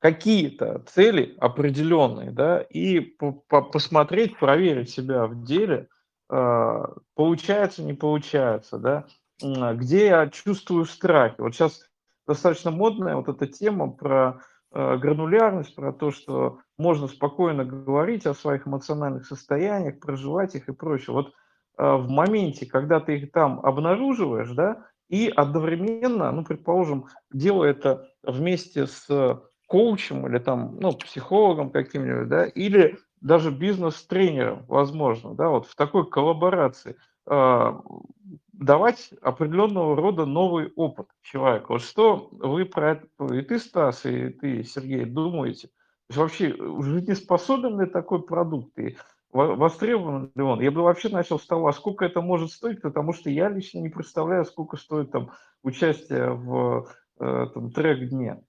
[0.00, 5.88] какие-то цели определенные, да, и по -по посмотреть, проверить себя в деле,
[6.28, 9.06] э, получается, не получается, да,
[9.40, 11.36] где я чувствую страхи.
[11.38, 11.88] Вот сейчас
[12.26, 14.40] достаточно модная вот эта тема про
[14.72, 20.72] э, гранулярность, про то, что можно спокойно говорить о своих эмоциональных состояниях, проживать их и
[20.72, 21.14] прочее.
[21.14, 21.32] Вот
[21.76, 28.86] в моменте, когда ты их там обнаруживаешь, да, и одновременно, ну, предположим, делая это вместе
[28.86, 35.74] с коучем или там, ну, психологом каким-нибудь, да, или даже бизнес-тренером, возможно, да, вот в
[35.74, 36.96] такой коллаборации
[37.26, 37.72] э,
[38.52, 41.74] давать определенного рода новый опыт человеку.
[41.74, 45.70] Вот что вы про это, и ты, Стас, и ты, Сергей, думаете?
[46.08, 48.78] Вообще, жизнеспособен ли такой продукт?
[48.78, 48.96] И
[49.36, 50.60] востребован ли он?
[50.60, 53.78] Я бы вообще начал с того, а сколько это может стоить, потому что я лично
[53.80, 55.30] не представляю, сколько стоит там
[55.62, 56.88] участие в
[57.20, 58.42] э, там, трек-дне.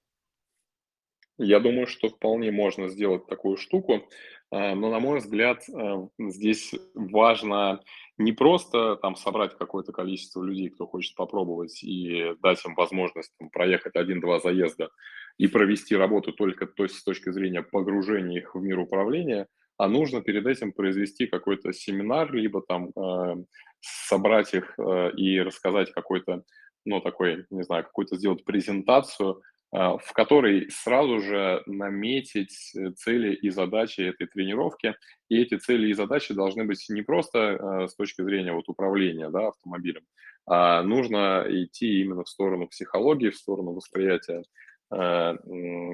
[1.38, 4.08] Я думаю, что вполне можно сделать такую штуку,
[4.50, 7.82] а, но, на мой взгляд, э, здесь важно
[8.18, 13.50] не просто там собрать какое-то количество людей, кто хочет попробовать, и дать им возможность там,
[13.50, 14.90] проехать один-два заезда
[15.38, 19.48] и провести работу только то есть, с точки зрения погружения их в мир управления–
[19.78, 23.36] а нужно перед этим произвести какой-то семинар, либо там э,
[23.82, 26.44] собрать их э, и рассказать какой-то,
[26.86, 33.36] ну, такой, не знаю, какую-то сделать презентацию, э, в которой сразу же наметить э, цели
[33.36, 34.96] и задачи этой тренировки.
[35.30, 39.30] И эти цели и задачи должны быть не просто э, с точки зрения вот управления
[39.30, 40.04] да, автомобилем,
[40.48, 44.44] а нужно идти именно в сторону психологии, в сторону восприятия
[44.92, 45.36] э,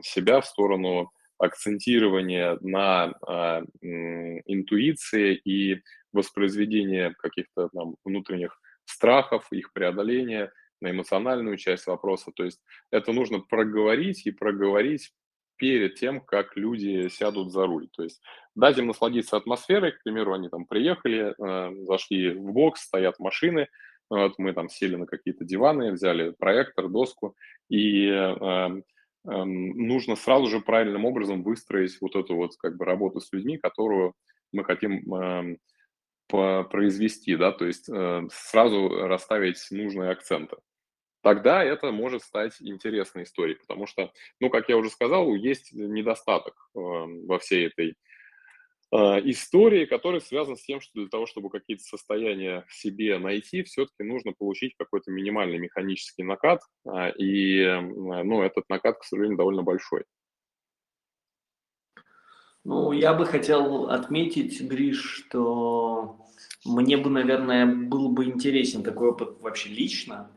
[0.03, 3.61] себя, в сторону акцентирование на э,
[4.45, 5.81] интуиции и
[6.11, 10.51] воспроизведение каких-то там внутренних страхов, их преодоления,
[10.83, 12.31] на эмоциональную часть вопроса.
[12.35, 12.61] То есть
[12.91, 15.13] это нужно проговорить и проговорить
[15.55, 17.87] перед тем, как люди сядут за руль.
[17.95, 18.21] То есть
[18.53, 23.67] дать им насладиться атмосферой, к примеру, они там приехали, э, зашли в бокс, стоят машины,
[24.09, 27.35] Вот мы там сели на какие-то диваны, взяли проектор, доску,
[27.69, 28.81] и э,
[29.25, 34.13] нужно сразу же правильным образом выстроить вот эту вот как бы работу с людьми, которую
[34.51, 35.57] мы хотим э,
[36.27, 40.57] произвести, да, то есть э, сразу расставить нужные акценты.
[41.21, 44.11] Тогда это может стать интересной историей, потому что,
[44.41, 47.95] ну, как я уже сказал, есть недостаток э, во всей этой
[48.93, 54.03] истории, который связан с тем, что для того, чтобы какие-то состояния в себе найти, все-таки
[54.03, 60.03] нужно получить какой-то минимальный механический накат, а, и ну, этот накат, к сожалению, довольно большой.
[62.63, 66.27] Ну, я бы хотел отметить, Гриш, что
[66.63, 70.29] мне бы, наверное, был бы интересен такой опыт вообще лично.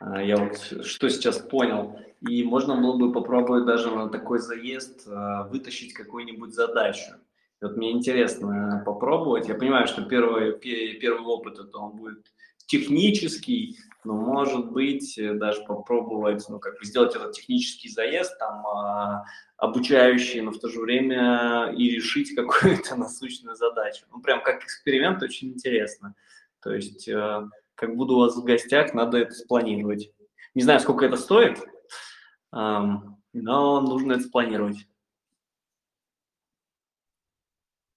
[0.00, 1.98] А, я вот что сейчас понял.
[2.20, 5.08] И можно было бы попробовать даже на такой заезд
[5.50, 7.14] вытащить какую-нибудь задачу.
[7.62, 9.48] Вот мне интересно попробовать.
[9.48, 12.26] Я понимаю, что первый, первый опыт это он будет
[12.66, 19.24] технический, но может быть даже попробовать, ну как бы сделать этот технический заезд там а,
[19.58, 24.06] обучающий, но в то же время и решить какую-то насущную задачу.
[24.10, 26.14] Ну прям как эксперимент очень интересно.
[26.60, 30.12] То есть э, как буду у вас в гостях, надо это спланировать.
[30.54, 31.58] Не знаю, сколько это стоит,
[32.52, 34.86] но нужно это спланировать.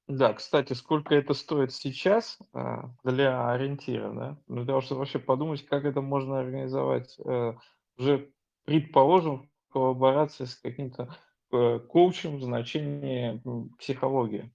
[0.08, 4.38] Да, кстати, сколько это стоит сейчас а, для ориентира, да?
[4.48, 7.54] Ну, для того, чтобы вообще подумать, как это можно организовать э,
[7.98, 8.30] уже,
[8.66, 11.18] предположим, в коллаборации с каким-то
[11.52, 13.42] э, коучем в значении
[13.80, 14.54] психологии.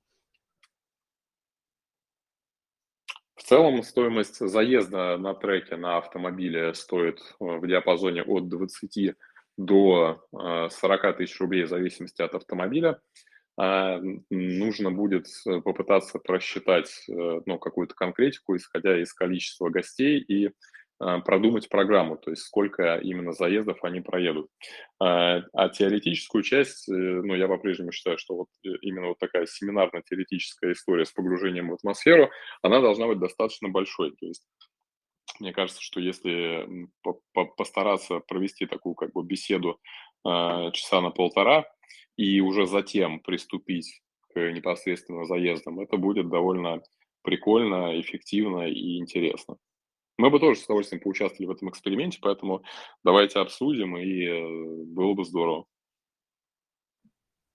[3.35, 9.17] В целом стоимость заезда на треке на автомобиле стоит э, в диапазоне от 20
[9.57, 13.01] до 40 тысяч рублей в зависимости от автомобиля.
[13.63, 14.01] А,
[14.31, 20.51] нужно будет э, попытаться просчитать э, ну, какую-то конкретику, исходя из количества гостей и
[20.99, 24.49] а, продумать программу, то есть сколько именно заездов они проедут.
[24.99, 28.49] А, а теоретическую часть, э, ну, я по-прежнему считаю, что вот
[28.81, 32.31] именно вот такая семинарно-теоретическая история с погружением в атмосферу,
[32.63, 34.13] она должна быть достаточно большой.
[34.13, 34.49] То есть
[35.39, 36.67] мне кажется, что если
[37.59, 39.79] постараться провести такую как бы беседу
[40.25, 41.67] часа на полтора,
[42.17, 44.03] и уже затем приступить
[44.33, 46.83] к непосредственно заездам, это будет довольно
[47.23, 49.57] прикольно, эффективно и интересно.
[50.19, 52.63] Мы бы тоже с удовольствием поучаствовали в этом эксперименте, поэтому
[53.03, 55.65] давайте обсудим, и э, было бы здорово.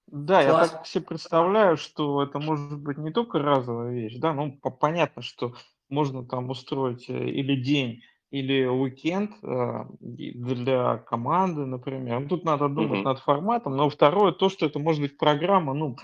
[0.08, 0.72] Да, Класс.
[0.72, 5.22] я так себе представляю, что это может быть не только разовая вещь, да, ну понятно,
[5.22, 5.54] что
[5.90, 8.02] можно там устроить э, или день
[8.36, 12.20] или уикенд э, для команды, например.
[12.20, 13.78] Ну, тут надо думать над форматом.
[13.78, 15.96] Но второе, то, что это может быть программа, ну,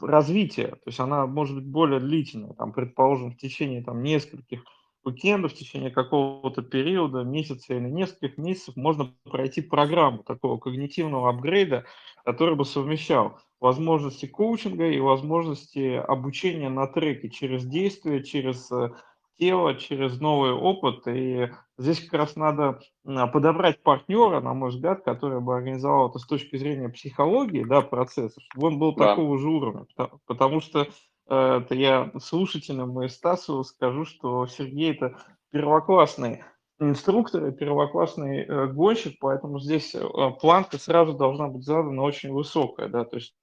[0.00, 0.68] развития.
[0.68, 4.64] То есть она может быть более длительная, там, предположим, в течение там, нескольких
[5.04, 11.84] уикендов, в течение какого-то периода, месяца или нескольких месяцев можно пройти программу такого когнитивного апгрейда,
[12.24, 18.92] который бы совмещал возможности коучинга и возможности обучения на треке через действие, через э,
[19.38, 21.06] тело через новый опыт.
[21.06, 26.26] И здесь как раз надо подобрать партнера, на мой взгляд, который бы организовал это с
[26.26, 29.10] точки зрения психологии, да, процесса, чтобы он был да.
[29.10, 29.86] такого же уровня.
[30.26, 30.86] Потому что
[31.28, 35.16] э, это я слушателям и Стасу скажу, что Сергей это
[35.50, 36.42] первоклассный
[36.80, 40.00] инструктор и первоклассный э, гонщик, поэтому здесь э,
[40.40, 43.34] планка сразу должна быть задана очень высокая, да, то есть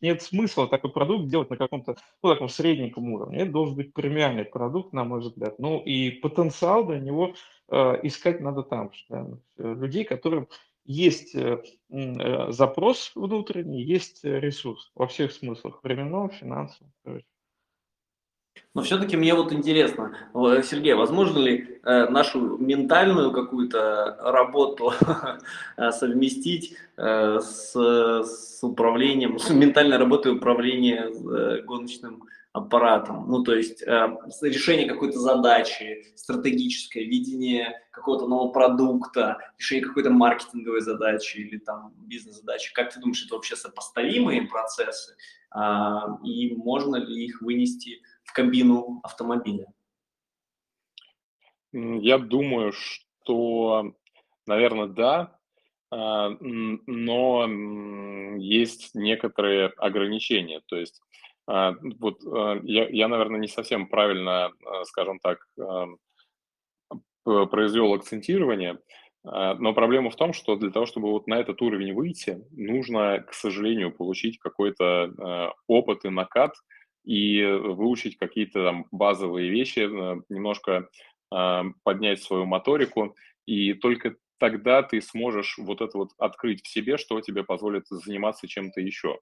[0.00, 3.38] нет смысла такой продукт делать на каком-то, ну, таком средненьком уровне.
[3.38, 5.58] Это должен быть премиальный продукт, на мой взгляд.
[5.58, 7.34] Ну, и потенциал для него
[7.68, 8.90] э, искать надо там.
[9.08, 9.26] Да?
[9.56, 10.48] Людей, которым
[10.84, 17.26] есть э, э, запрос внутренний, есть ресурс во всех смыслах, временном, финансовом, короче.
[18.76, 24.92] Но все-таки мне вот интересно, Сергей, возможно ли э, нашу ментальную какую-то работу
[25.78, 33.24] э, совместить э, с, с управлением, с ментальной работой управления э, гоночным аппаратом?
[33.30, 34.08] Ну, то есть э,
[34.42, 42.74] решение какой-то задачи, стратегическое видение какого-то нового продукта, решение какой-то маркетинговой задачи или там бизнес-задачи.
[42.74, 45.16] Как ты думаешь, это вообще сопоставимые процессы?
[45.56, 45.60] Э,
[46.22, 48.02] и можно ли их вынести
[48.36, 49.66] кабину автомобиля?
[51.72, 53.94] Я думаю, что,
[54.46, 55.38] наверное, да,
[55.90, 57.46] а, но
[58.36, 60.60] есть некоторые ограничения.
[60.66, 61.00] То есть
[61.46, 64.50] а, вот а, я, я, наверное, не совсем правильно,
[64.84, 65.38] скажем так,
[67.24, 68.78] произвел акцентирование,
[69.24, 73.32] но проблема в том, что для того, чтобы вот на этот уровень выйти, нужно, к
[73.32, 76.54] сожалению, получить какой-то опыт и накат–
[77.06, 80.88] и выучить какие-то там базовые вещи, э, немножко
[81.82, 87.20] поднять свою моторику, и только тогда ты сможешь вот это вот открыть в себе, что
[87.20, 89.18] тебе позволит заниматься чем-то еще.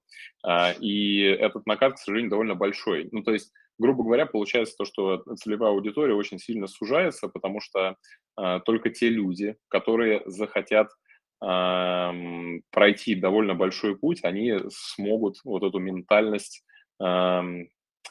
[0.79, 3.09] И этот накат, к сожалению, довольно большой.
[3.11, 7.95] Ну, то есть, грубо говоря, получается то, что целевая аудитория очень сильно сужается, потому что
[8.35, 10.89] только те люди, которые захотят
[11.39, 16.63] пройти довольно большой путь, они смогут вот эту ментальность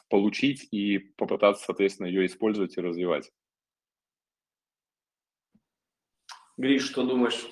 [0.09, 3.31] получить и попытаться, соответственно, ее использовать и развивать.
[6.57, 7.45] Гриш, что думаешь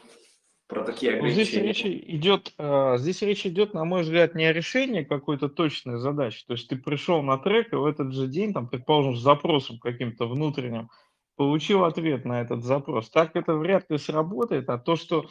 [0.68, 1.44] про такие ограничения?
[1.44, 6.00] Здесь речь идет, а, здесь речь идет, на мой взгляд, не о решении какой-то точной
[6.00, 6.46] задачи.
[6.46, 9.80] То есть ты пришел на трек и в этот же день, там, предположим, с запросом
[9.80, 10.90] каким-то внутренним,
[11.36, 13.10] получил ответ на этот запрос.
[13.10, 15.28] Так это вряд ли сработает, а то, что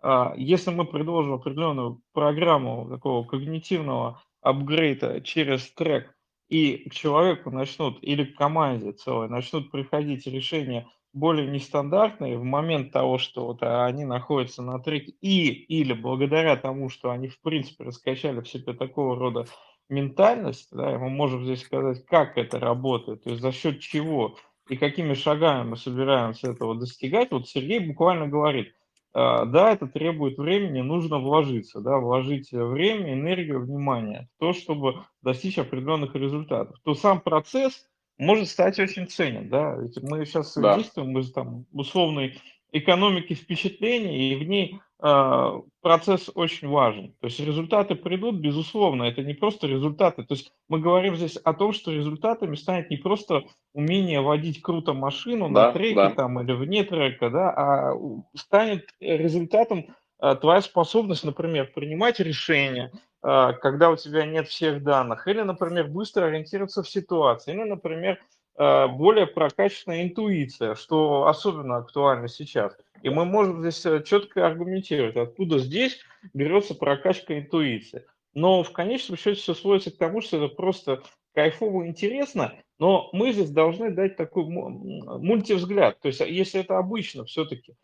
[0.00, 6.14] а, если мы предложим определенную программу такого когнитивного апгрейда через трек,
[6.48, 12.92] и к человеку начнут, или к команде целой, начнут приходить решения более нестандартные в момент
[12.92, 17.84] того, что вот они находятся на треке, и или благодаря тому, что они в принципе
[17.84, 19.46] раскачали в себе такого рода
[19.88, 24.36] ментальность, да, мы можем здесь сказать, как это работает, то есть за счет чего
[24.68, 27.30] и какими шагами мы собираемся этого достигать.
[27.30, 28.77] Вот Сергей буквально говорит, а,
[29.14, 35.58] да, это требует времени, нужно вложиться, да, вложить время, энергию, внимание в то, чтобы достичь
[35.58, 36.76] определенных результатов.
[36.84, 37.86] То сам процесс
[38.18, 40.76] может стать очень ценен, да, ведь мы сейчас да.
[40.76, 42.38] действуем, мы там условной
[42.72, 47.14] экономики впечатлений, и в ней э, процесс очень важен.
[47.20, 50.24] То есть результаты придут, безусловно, это не просто результаты.
[50.24, 53.44] То есть мы говорим здесь о том, что результатами станет не просто
[53.74, 56.10] умение водить круто машину да, на треке да.
[56.10, 57.94] там или вне трека, да, а
[58.34, 62.90] станет результатом э, твоя способность, например, принимать решения,
[63.22, 68.18] э, когда у тебя нет всех данных, или, например, быстро ориентироваться в ситуации, или, например,
[68.18, 72.76] Э, более прокачанная интуиция, что особенно актуально сейчас.
[73.02, 76.00] И мы можем здесь э, четко аргументировать, откуда здесь
[76.34, 78.04] берется прокачка интуиции.
[78.34, 81.02] Но в конечном счете все сводится к тому, что это просто
[81.34, 86.00] кайфово интересно, но мы здесь должны дать такой мультивзгляд.
[86.00, 87.76] То есть если это обычно все-таки а,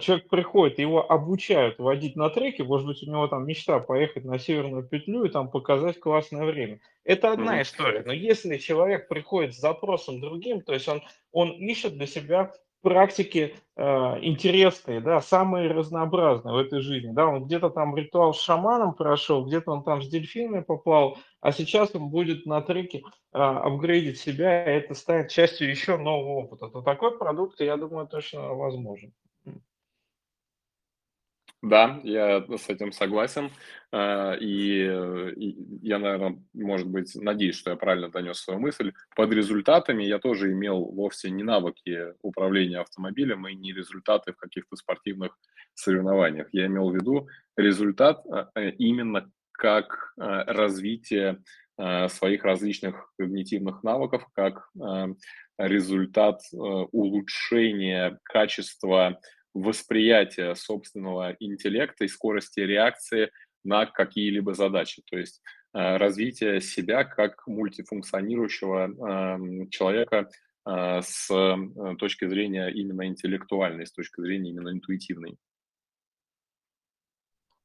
[0.00, 4.38] человек приходит, его обучают водить на треке, может быть, у него там мечта поехать на
[4.38, 6.80] северную петлю и там показать классное время.
[7.04, 8.02] Это одна история.
[8.04, 11.02] Но если человек приходит с запросом другим, то есть он,
[11.32, 12.52] он ищет для себя
[12.84, 13.82] практики э,
[14.20, 17.12] интересные, да, самые разнообразные в этой жизни.
[17.12, 21.50] Да, он где-то там ритуал с шаманом прошел, где-то он там с дельфинами поплавал, а
[21.50, 26.68] сейчас он будет на треке э, апгрейдить себя, и это станет частью еще нового опыта.
[26.68, 29.12] То такой продукт, я думаю, точно возможен.
[31.64, 33.50] Да, я с этим согласен.
[33.90, 34.82] А, и,
[35.80, 38.92] я, наверное, может быть, надеюсь, что я правильно донес свою мысль.
[39.16, 44.76] Под результатами я тоже имел вовсе не навыки управления автомобилем и не результаты в каких-то
[44.76, 45.38] спортивных
[45.72, 46.48] соревнованиях.
[46.52, 51.42] Я имел в виду результат а, э, именно как а, развитие
[52.06, 54.70] своих различных когнитивных навыков, как
[55.58, 59.18] результат э, улучшения качества
[59.54, 63.30] восприятия собственного интеллекта и скорости реакции
[63.62, 65.02] на какие-либо задачи.
[65.10, 65.40] То есть
[65.72, 70.28] э, развитие себя как мультифункционирующего эм, человека
[70.66, 75.38] э, с э, точки зрения именно интеллектуальной, с точки зрения именно интуитивной.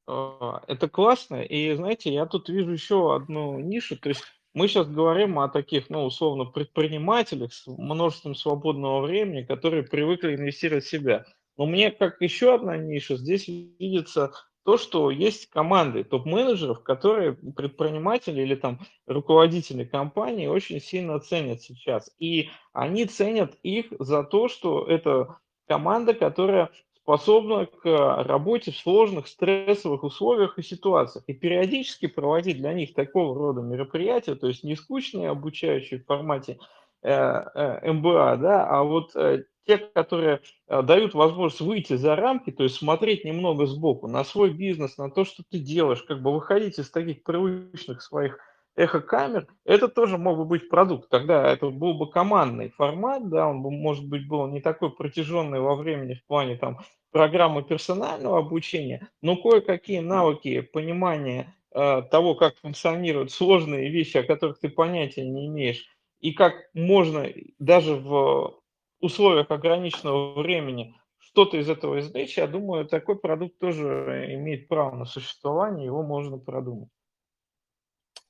[0.06, 1.42] А, это классно.
[1.42, 3.98] И знаете, я тут вижу еще одну нишу.
[3.98, 4.24] То есть
[4.54, 10.84] мы сейчас говорим о таких, ну, условно, предпринимателях с множеством свободного времени, которые привыкли инвестировать
[10.84, 11.26] в себя.
[11.60, 14.32] Но мне как еще одна ниша здесь видится
[14.64, 22.10] то, что есть команды топ-менеджеров, которые предприниматели или там руководители компании очень сильно ценят сейчас.
[22.18, 25.36] И они ценят их за то, что это
[25.68, 31.24] команда, которая способна к работе в сложных стрессовых условиях и ситуациях.
[31.26, 36.58] И периодически проводить для них такого рода мероприятия, то есть не скучные обучающие в формате
[37.02, 42.50] э, э, МБА, да, а вот э, те, которые э, дают возможность выйти за рамки,
[42.50, 46.32] то есть смотреть немного сбоку на свой бизнес, на то, что ты делаешь, как бы
[46.32, 48.40] выходить из таких привычных своих
[48.74, 51.08] эхокамер, это тоже мог бы быть продукт.
[51.08, 55.60] Тогда это был бы командный формат, да, он бы, может быть, был не такой протяженный
[55.60, 56.80] во времени в плане там
[57.12, 64.58] программы персонального обучения, но кое-какие навыки понимания э, того, как функционируют сложные вещи, о которых
[64.58, 65.84] ты понятия не имеешь,
[66.18, 67.26] и как можно
[67.58, 68.59] даже в
[69.00, 75.04] условиях ограниченного времени что-то из этого извлечь, я думаю, такой продукт тоже имеет право на
[75.04, 76.88] существование, его можно продумать.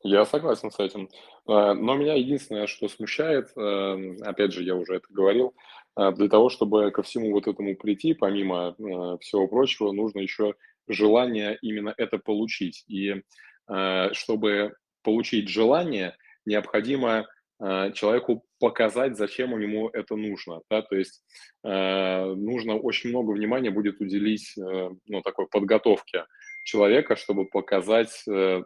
[0.02, 1.08] Я согласен с этим.
[1.46, 5.54] А, но меня единственное, что смущает, эм, опять же, я уже это говорил,
[5.94, 10.54] а, для того, чтобы ко всему вот этому прийти, помимо э, всего прочего, нужно еще
[10.88, 12.84] желание именно это получить.
[12.88, 13.22] И
[13.68, 16.16] э, чтобы получить желание,
[16.46, 17.26] необходимо
[17.60, 20.60] э, человеку показать, зачем ему это нужно.
[20.70, 20.82] Да?
[20.82, 21.24] То есть
[21.64, 26.26] нужно очень много внимания будет уделить ну, такой подготовке
[26.64, 28.62] человека, чтобы показать э,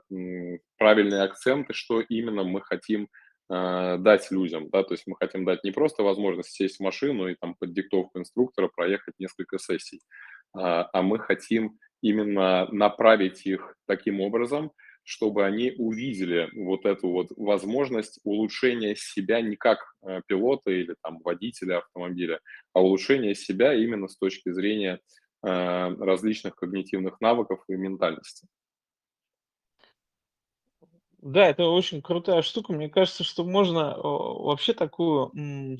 [0.78, 3.08] правильные акценты, что именно мы хотим
[3.50, 7.28] э, дать людям, да, то есть мы хотим дать не просто возможность сесть в машину
[7.28, 10.00] и там под диктовку инструктора проехать несколько сессий,
[10.56, 14.72] а, а мы хотим именно направить их таким образом,
[15.04, 21.20] чтобы они увидели вот эту вот возможность улучшения себя не как э, пилота или там
[21.22, 22.40] водителя автомобиля,
[22.72, 25.00] а улучшения себя именно с точки зрения
[25.46, 28.46] Э, различных когнитивных навыков и ментальности.
[31.18, 32.72] Да, это очень крутая штука.
[32.72, 35.30] Мне кажется, что можно вообще такую,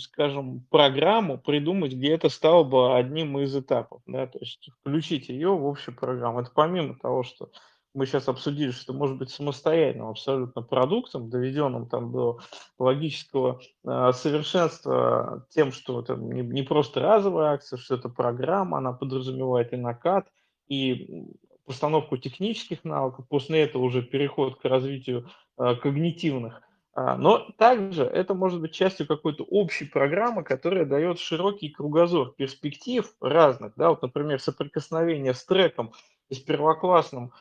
[0.01, 4.03] скажем, программу придумать, где это стало бы одним из этапов.
[4.07, 4.27] Да?
[4.27, 6.41] То есть включить ее в общую программу.
[6.41, 7.51] Это помимо того, что
[7.95, 12.41] мы сейчас обсудили, что может быть самостоятельным абсолютно продуктом, доведенным там до
[12.79, 18.93] логического э, совершенства тем, что это не, не просто разовая акция, что это программа, она
[18.93, 20.27] подразумевает и накат,
[20.67, 21.27] и
[21.65, 25.29] постановку технических навыков, после этого уже переход к развитию
[25.59, 26.63] э, когнитивных.
[26.97, 33.13] А, но также это может быть частью какой-то общей программы, которая дает широкий кругозор перспектив
[33.21, 33.73] разных.
[33.77, 33.91] Да?
[33.91, 35.93] Вот, например, соприкосновение с треком
[36.29, 37.33] и с первоклассным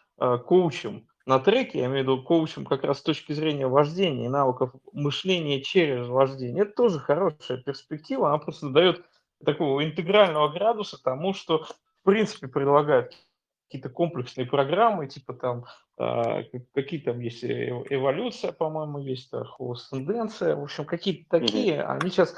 [0.46, 4.30] коучем на треке, я имею в виду коучем как раз с точки зрения вождения и
[4.30, 9.06] навыков мышления через вождение, это тоже хорошая перспектива, она просто дает
[9.46, 13.14] такого интегрального градуса тому, что в принципе предлагает
[13.68, 15.66] какие-то комплексные программы, типа там
[15.98, 16.44] э,
[16.74, 19.32] какие там есть эволюция, по-моему, есть
[19.90, 22.36] тенденция, в общем, какие-то такие, они сейчас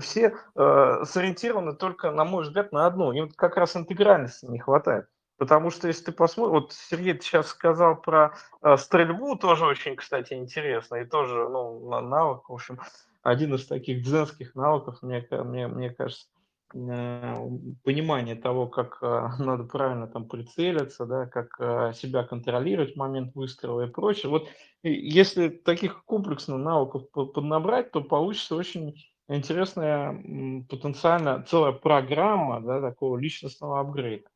[0.00, 3.12] все э, сориентированы только, на мой взгляд, на одну.
[3.12, 5.06] Им как раз интегральности не хватает.
[5.38, 9.94] Потому что если ты посмотришь, вот Сергей ты сейчас сказал про э, стрельбу, тоже очень,
[9.94, 12.80] кстати, интересно, и тоже, ну, навык, в общем,
[13.22, 16.26] один из таких дзенских навыков, мне, мне, мне кажется,
[16.74, 17.36] э,
[17.84, 23.36] понимание того, как э, надо правильно там прицелиться, да, как э, себя контролировать в момент
[23.36, 24.30] выстрела и прочее.
[24.30, 24.48] Вот
[24.82, 28.94] если таких комплексных навыков поднабрать, то получится очень
[29.28, 34.28] интересная потенциально целая программа да, такого личностного апгрейда.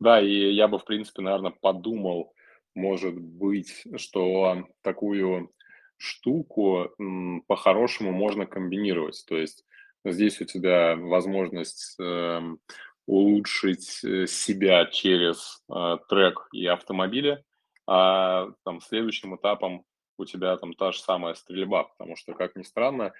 [0.00, 2.32] Да, и я бы, в принципе, наверное, подумал,
[2.74, 5.50] может быть, что такую
[5.96, 6.90] штуку
[7.46, 9.24] по-хорошему можно комбинировать.
[9.26, 9.64] То есть
[10.04, 12.40] здесь у тебя возможность э,
[13.06, 17.42] улучшить э, себя через э, трек и автомобили,
[17.86, 19.84] а там следующим этапом
[20.18, 23.12] у тебя там та же самая стрельба, потому что, как ни странно,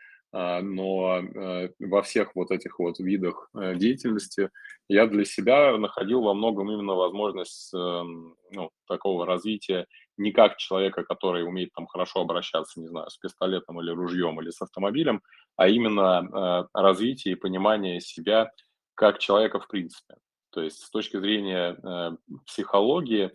[0.61, 4.51] но э, во всех вот этих вот видах э, деятельности
[4.87, 9.87] я для себя находил во многом именно возможность эм, ну, такого развития
[10.19, 14.51] не как человека, который умеет там хорошо обращаться, не знаю, с пистолетом или ружьем или
[14.51, 15.23] с автомобилем,
[15.57, 18.51] а именно э, развитие и понимание себя
[18.95, 20.17] как человека в принципе.
[20.51, 22.17] То есть с точки зрения
[22.47, 23.31] психологии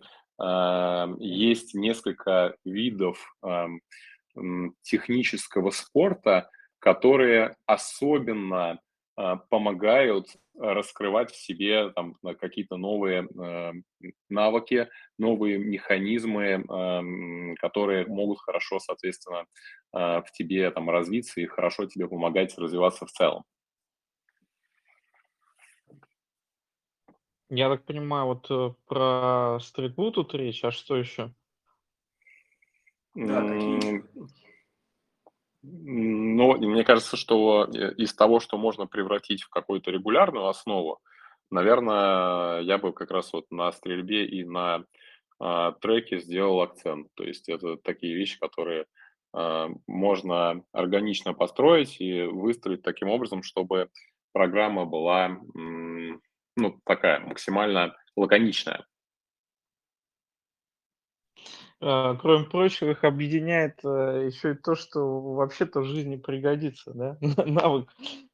[1.20, 3.80] есть несколько видов эм,
[4.82, 6.50] технического спорта,
[6.84, 8.78] которые особенно
[9.16, 13.72] э, помогают раскрывать в себе там, какие-то новые э,
[14.28, 19.46] навыки, новые механизмы, э, которые могут хорошо, соответственно,
[19.94, 23.44] э, в тебе там, развиться и хорошо тебе помогать развиваться в целом.
[27.48, 31.32] Я так понимаю, вот э, про стритбу тут речь, а что еще?
[33.14, 34.04] Да, какие?
[36.34, 40.98] Но мне кажется, что э, из того, что можно превратить в какую-то регулярную основу,
[41.50, 44.84] наверное, я бы как раз вот на стрельбе и на
[45.38, 47.08] а, треке сделал акцент.
[47.14, 48.86] То есть это такие вещи, которые
[49.32, 53.88] а, можно органично построить и выстроить таким образом, чтобы
[54.32, 58.84] программа была ну, такая максимально лаконичная.
[61.86, 67.18] А, кроме прочего, их объединяет э, еще и то, что вообще-то в жизни пригодится, да?
[67.44, 67.90] Навык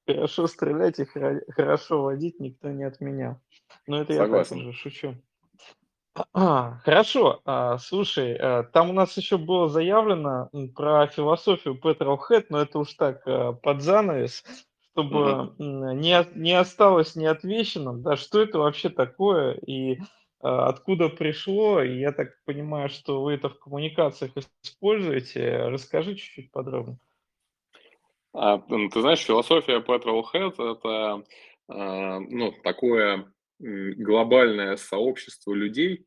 [0.07, 3.41] хорошо стрелять и хорошо водить никто не отменял.
[3.87, 4.59] Но это Согласен.
[4.59, 5.15] я так уже шучу.
[6.33, 12.61] А, хорошо, а, слушай, а, там у нас еще было заявлено про философию Petrolhead, но
[12.61, 14.45] это уж так а, под занавес,
[14.93, 15.55] чтобы угу.
[15.59, 20.01] не, не осталось неотвеченным, да, что это вообще такое и
[20.41, 24.33] откуда пришло, я так понимаю, что вы это в коммуникациях
[24.63, 25.65] используете.
[25.69, 26.99] Расскажи чуть-чуть подробнее.
[28.33, 31.25] А, ты знаешь, философия Petrolhead– это
[31.69, 36.07] а, ну, такое глобальное сообщество людей,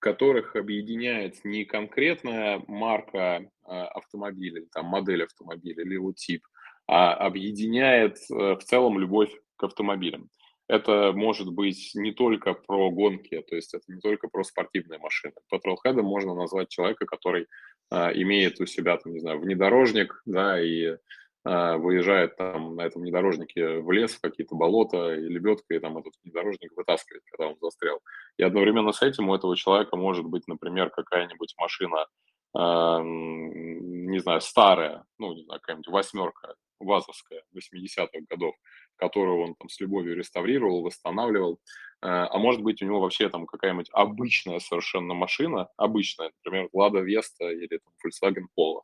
[0.00, 6.46] которых объединяет не конкретная марка а, автомобиля, там, модель автомобиля или его тип,
[6.86, 10.28] а объединяет э, в целом любовь к автомобилям.
[10.70, 15.34] Это может быть не только про гонки, то есть это не только про спортивные машины.
[15.48, 17.48] Патролхедом можно назвать человека, который
[17.90, 20.96] а, имеет у себя, там, не знаю, внедорожник, да, и
[21.42, 26.12] а, выезжает там на этом внедорожнике в лес, в какие-то болота, и лебедкой там этот
[26.22, 27.98] внедорожник вытаскивает, когда он застрял.
[28.36, 32.06] И одновременно с этим у этого человека может быть, например, какая-нибудь машина,
[32.56, 38.54] э, не знаю, старая, ну, не знаю, какая-нибудь восьмерка, ВАЗовская, 80-х годов,
[39.00, 41.58] которую он там с любовью реставрировал, восстанавливал.
[42.02, 47.00] Э, а может быть, у него вообще там какая-нибудь обычная совершенно машина, обычная, например, Лада
[47.00, 48.82] Веста или там, Volkswagen Polo,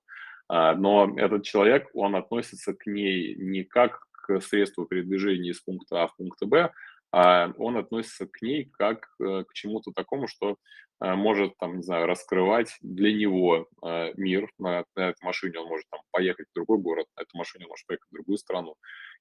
[0.48, 6.02] а, но этот человек, он относится к ней не как к средству передвижения из пункта
[6.02, 6.70] А в пункт Б,
[7.12, 10.56] а он относится к ней как э, к чему-то такому, что
[11.00, 14.50] э, может, там, не знаю, раскрывать для него э, мир.
[14.58, 17.70] На, на этой машине он может там, поехать в другой город, на этой машине он
[17.70, 18.74] может поехать в другую страну.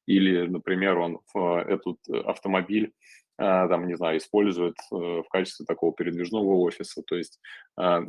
[0.05, 2.93] Или, например, он этот автомобиль
[3.37, 7.03] а, там, не знаю, используют э, в качестве такого передвижного офиса.
[7.05, 7.41] То есть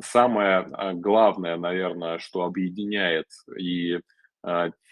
[0.02, 3.26] самое главное, наверное, что объединяет
[3.58, 3.98] и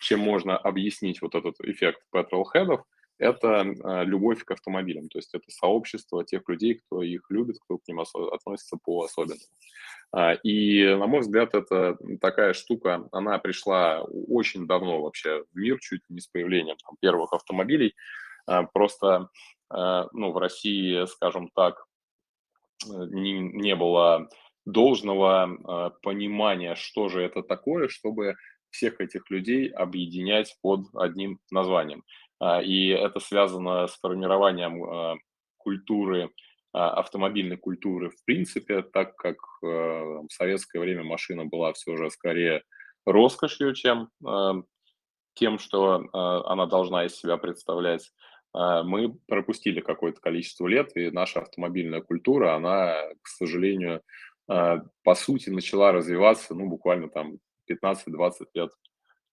[0.01, 2.83] чем можно объяснить вот этот эффект petrolheadов,
[3.19, 3.63] это
[4.05, 8.01] любовь к автомобилям, то есть это сообщество тех людей, кто их любит, кто к ним
[8.01, 9.41] относится по-особенному.
[10.43, 16.03] И, на мой взгляд, это такая штука, она пришла очень давно вообще в мир, чуть
[16.09, 17.95] не с появлением там, первых автомобилей.
[18.73, 19.29] Просто
[19.75, 21.87] Э, ну, в России, скажем так,
[22.87, 24.29] э, не, не было
[24.67, 28.37] должного понимания, что же это такое, чтобы
[28.71, 32.03] всех этих людей объединять под одним названием.
[32.65, 35.19] И это связано с формированием
[35.57, 36.31] культуры,
[36.73, 42.63] автомобильной культуры в принципе, так как в советское время машина была все же скорее
[43.07, 44.11] роскошью, чем
[45.35, 48.11] тем, что она должна из себя представлять.
[48.55, 54.01] А, мы пропустили какое-то количество лет, и наша автомобильная культура, она, к сожалению,
[54.49, 58.71] а, по сути, начала развиваться, ну, буквально там 15-20 лет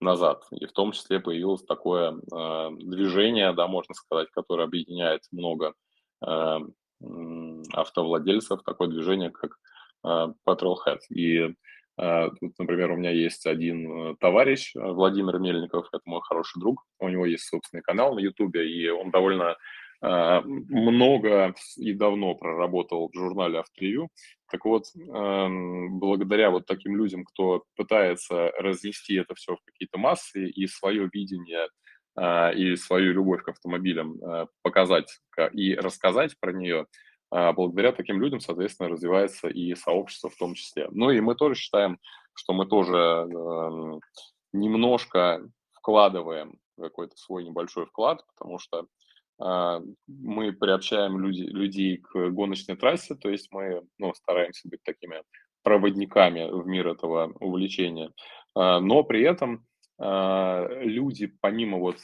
[0.01, 0.45] назад.
[0.51, 5.73] И в том числе появилось такое э, движение, да, можно сказать, которое объединяет много
[6.25, 6.57] э,
[7.73, 9.57] автовладельцев, такое движение, как
[10.03, 10.99] э, Petrolhead.
[11.09, 11.55] И
[11.97, 16.59] а, тут, например, у меня есть один э, товарищ, э, Владимир Мельников, это мой хороший
[16.59, 19.55] друг, у него есть собственный канал на Ютубе, и он довольно
[20.01, 24.09] много и давно проработал в журнале «Авторевью».
[24.51, 30.49] Так вот, эм, благодаря вот таким людям, кто пытается разнести это все в какие-то массы
[30.49, 31.67] и свое видение
[32.15, 34.19] а, и свою любовь к автомобилям
[34.63, 35.19] показать
[35.53, 36.87] и рассказать про нее–
[37.31, 40.89] а, благодаря таким людям, соответственно, развивается и сообщество в том числе.
[40.91, 41.97] Ну и мы тоже считаем,
[42.33, 43.25] что мы тоже
[44.53, 45.41] немножко
[45.71, 48.85] вкладываем какой-то свой небольшой вклад, потому что
[50.07, 55.23] мы приобщаем люди, людей к гоночной трассе, то есть мы ну, стараемся быть такими
[55.63, 58.11] проводниками в мир этого увлечения.
[58.55, 59.65] Э, но при этом
[59.99, 61.97] э, люди, помимо вот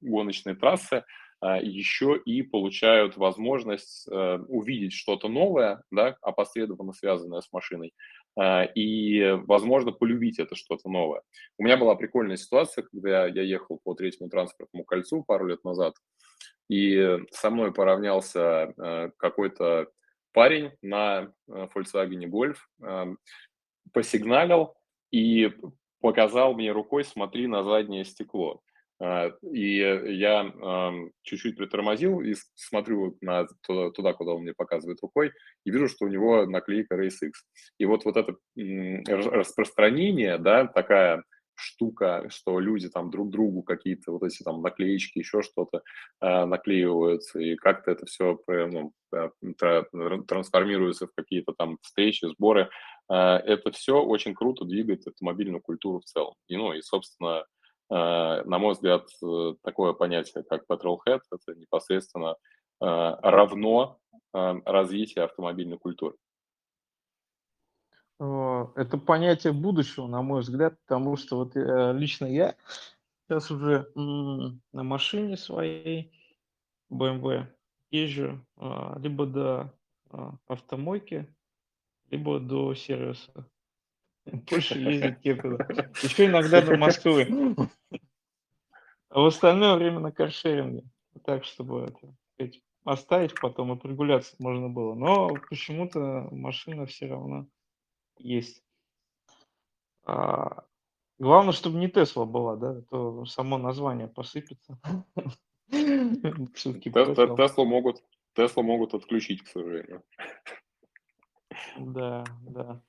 [0.00, 1.04] гоночной трассы,
[1.40, 7.92] а, еще и получают возможность э, увидеть что-то новое, да, опосредованно связанное с машиной, а,
[8.74, 11.22] и, возможно, полюбить это что-то новое.
[11.58, 15.94] У меня была прикольная ситуация, когда я ехал по третьему транспортному кольцу пару лет назад,
[16.68, 19.88] и со мной поравнялся э, какой-то
[20.32, 23.16] парень на э, Volkswagen Golf,
[23.92, 24.74] посигналил
[25.10, 25.50] и
[26.00, 28.60] показал мне рукой, смотри на заднее стекло.
[29.00, 30.52] А, и я
[31.22, 35.32] чуть-чуть притормозил и смотрю на туда, куда он мне показывает рукой,
[35.64, 37.32] и вижу, что у него наклейка RaceX.
[37.78, 41.22] И вот, вот это распространение, да, такая
[41.58, 45.82] штука, что люди там друг другу какие-то вот эти там наклеечки, еще что-то
[46.20, 48.92] э, наклеивают, и как-то это все ну,
[50.26, 52.70] трансформируется в какие-то там встречи, сборы.
[53.10, 56.34] Э, это все очень круто двигает автомобильную культуру в целом.
[56.46, 57.57] И, ну, и, собственно, Э,
[57.90, 62.36] на мой взгляд, э, такое понятие, как petrolhead, это непосредственно
[62.80, 63.98] э, равно
[64.32, 66.14] развитию автомобильной культуры.
[68.20, 72.56] Это понятие будущего, на мой взгляд, потому что вот лично я
[73.24, 76.12] сейчас уже на машине своей
[76.92, 77.46] BMW
[77.90, 78.44] езжу
[78.98, 79.74] либо до
[80.46, 81.34] автомойки,
[82.10, 83.48] либо до сервиса.
[84.32, 85.66] Больше ездить некуда.
[86.02, 87.28] Еще иногда до Москвы.
[89.10, 90.84] А в остальное время на каршеринге.
[91.24, 91.92] Так, чтобы
[92.36, 92.52] это,
[92.84, 94.94] оставить потом и прогуляться можно было.
[94.94, 97.46] Но почему-то машина все равно
[98.18, 98.62] есть.
[100.04, 100.64] А,
[101.18, 104.78] главное, чтобы не Тесла была, да, а то само название посыпется.
[105.70, 108.02] Теслу могут,
[108.34, 110.02] Теслу могут отключить, к сожалению.
[111.76, 112.82] Да, да.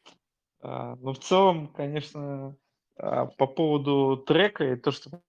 [0.61, 2.55] Но в целом, конечно,
[2.97, 5.21] а, по поводу трека и то, что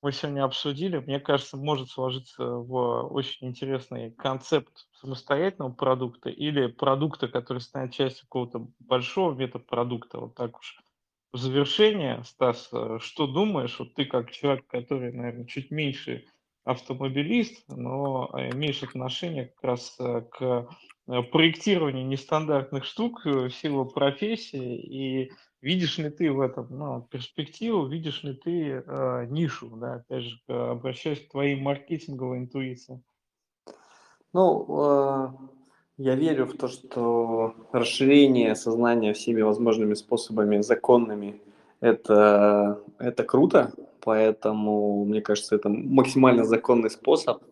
[0.00, 7.28] мы сегодня обсудили, мне кажется, может сложиться в очень интересный концепт самостоятельного продукта или продукта,
[7.28, 10.20] который станет частью какого-то большого метапродукта.
[10.20, 10.80] Вот так уж
[11.32, 13.78] в завершение, Стас, э, что думаешь?
[13.78, 16.24] Вот ты как человек, который, наверное, чуть меньше
[16.68, 20.68] автомобилист, но имеешь отношение как раз э, к
[21.08, 27.86] э, проектированию нестандартных штук в силу профессии, и видишь ли ты в этом ну, перспективу,
[27.86, 33.02] видишь ли ты э, нишу, да, опять же, обращаясь к твоей маркетинговой интуиции?
[34.34, 35.28] Ну, э,
[35.96, 41.40] я верю в то, что расширение сознания всеми возможными способами законными
[41.80, 47.42] это, это круто, поэтому, мне кажется, это максимально законный способ,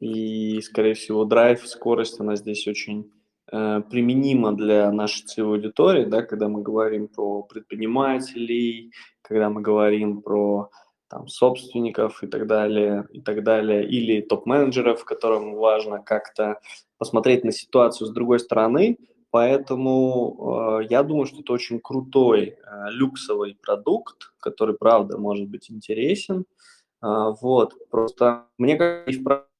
[0.00, 3.10] и, скорее всего, драйв, скорость, она здесь очень
[3.50, 8.92] э, применима для нашей целевой аудитории, да, когда мы говорим про предпринимателей,
[9.22, 10.70] когда мы говорим про
[11.08, 16.60] там, собственников и так далее, и так далее, или топ-менеджеров, которым важно как-то
[16.98, 18.98] посмотреть на ситуацию с другой стороны,
[19.30, 25.70] Поэтому э, я думаю, что это очень крутой э, люксовый продукт, который, правда, может быть
[25.70, 26.46] интересен.
[27.02, 29.50] Э, вот, просто мне кажется,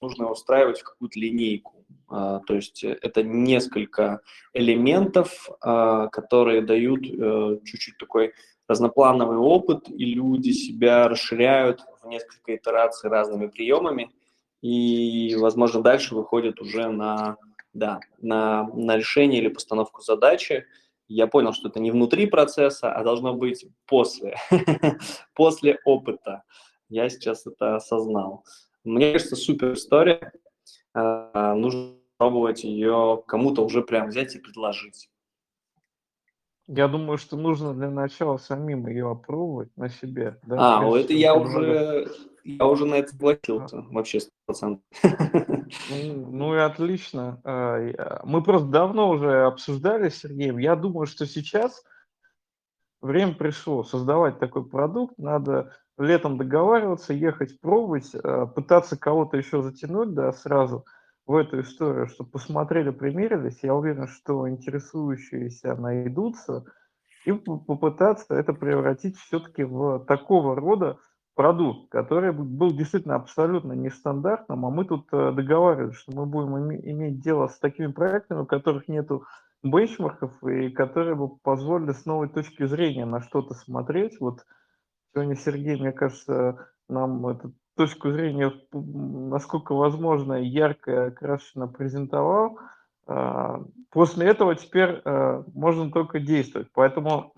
[0.00, 1.84] нужно устраивать в какую-то линейку.
[2.10, 4.20] Э, то есть это несколько
[4.52, 8.32] элементов, э, которые дают э, чуть-чуть такой
[8.68, 14.12] разноплановый опыт, и люди себя расширяют в несколько итераций разными приемами,
[14.62, 17.36] и, возможно, дальше выходят уже на
[17.72, 20.66] да, на, на решение или постановку задачи.
[21.08, 24.36] Я понял, что это не внутри процесса, а должно быть после,
[25.34, 26.44] после опыта.
[26.88, 28.44] Я сейчас это осознал.
[28.84, 30.32] Мне кажется, супер история.
[30.94, 35.08] А, нужно пробовать ее кому-то уже прям взять и предложить.
[36.72, 40.38] Я думаю, что нужно для начала самим ее опробовать на себе.
[40.44, 40.78] Да?
[40.78, 42.08] А, это я уже,
[42.44, 43.86] я уже на это согласился, а.
[43.90, 44.18] вообще
[44.48, 44.78] 100%.
[45.90, 47.40] Ну, ну и отлично.
[47.42, 50.58] А, мы просто давно уже обсуждали с Сергеем.
[50.58, 51.82] Я думаю, что сейчас
[53.00, 55.18] время пришло создавать такой продукт.
[55.18, 60.84] Надо летом договариваться, ехать пробовать, а, пытаться кого-то еще затянуть, да, сразу–
[61.30, 63.62] в эту историю, чтобы посмотрели, примерились.
[63.62, 66.64] Я уверен, что интересующиеся найдутся.
[67.24, 70.98] И попытаться это превратить все-таки в такого рода
[71.36, 77.22] продукт, который был действительно абсолютно нестандартным, а мы тут э, договаривались, что мы будем иметь
[77.22, 79.22] дело с такими проектами, у которых нету
[79.62, 84.18] бенчмарков и которые бы позволили с новой точки зрения на что-то смотреть.
[84.18, 84.44] Вот
[85.14, 92.58] сегодня Сергей, мне кажется, нам этот точку зрения, насколько возможно, ярко и красочно презентовал.
[93.06, 96.68] А, после этого теперь а, можно только действовать.
[96.74, 97.32] Поэтому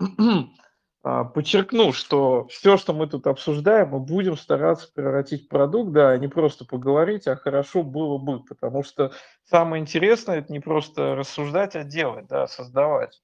[1.03, 6.17] а, подчеркну, что все, что мы тут обсуждаем, мы будем стараться превратить в продукт, да,
[6.17, 9.13] не просто поговорить, а хорошо было бы, потому что
[9.45, 13.21] самое интересное– это не просто рассуждать, а делать, да, создавать.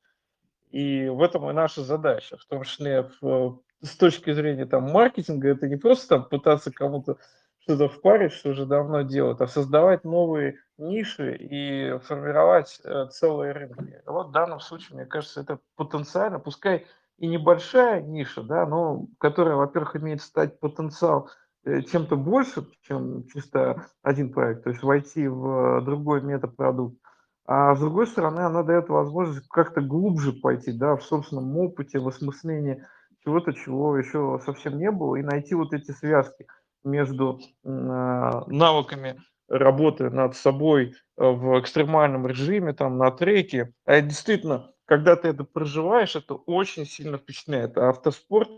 [0.72, 5.50] И в этом и наша задача, в том числе в с точки зрения там маркетинга,
[5.50, 7.18] это не просто там пытаться кому-то
[7.60, 14.02] что-то впарить, что уже давно делают, а создавать новые ниши и формировать э, целые рынки.
[14.06, 19.56] Вот в данном случае, мне кажется, это потенциально, пускай и небольшая ниша, да, но которая,
[19.56, 21.30] во-первых, имеет стать потенциал
[21.66, 26.98] э, чем-то больше, чем чисто один проект, то есть войти в другой метапродукт.
[27.46, 32.08] А с другой стороны, она дает возможность как-то глубже пойти, да, в собственном опыте, в
[32.08, 32.86] осмыслении
[33.24, 36.48] чего-то, чего еще совсем не было, и найти вот эти связки
[36.84, 43.74] между а, навыками работы над собой э, в экстремальном режиме, там, на треке.
[43.86, 47.78] А действительно, когда ты это проживаешь, это очень сильно впечатляет.
[47.78, 48.50] А автоспорт,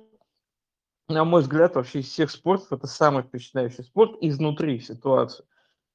[1.08, 5.46] на мой взгляд, вообще из всех спортов это самый впечатляющий спорт изнутри ситуации.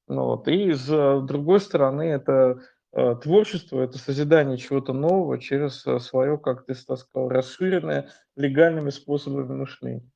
[0.07, 0.47] Ну, вот.
[0.47, 2.61] И с другой стороны, это
[2.97, 10.09] творчество– это созидание чего-то нового через э, свое, как ты сказал, расширенное легальными способами мышления.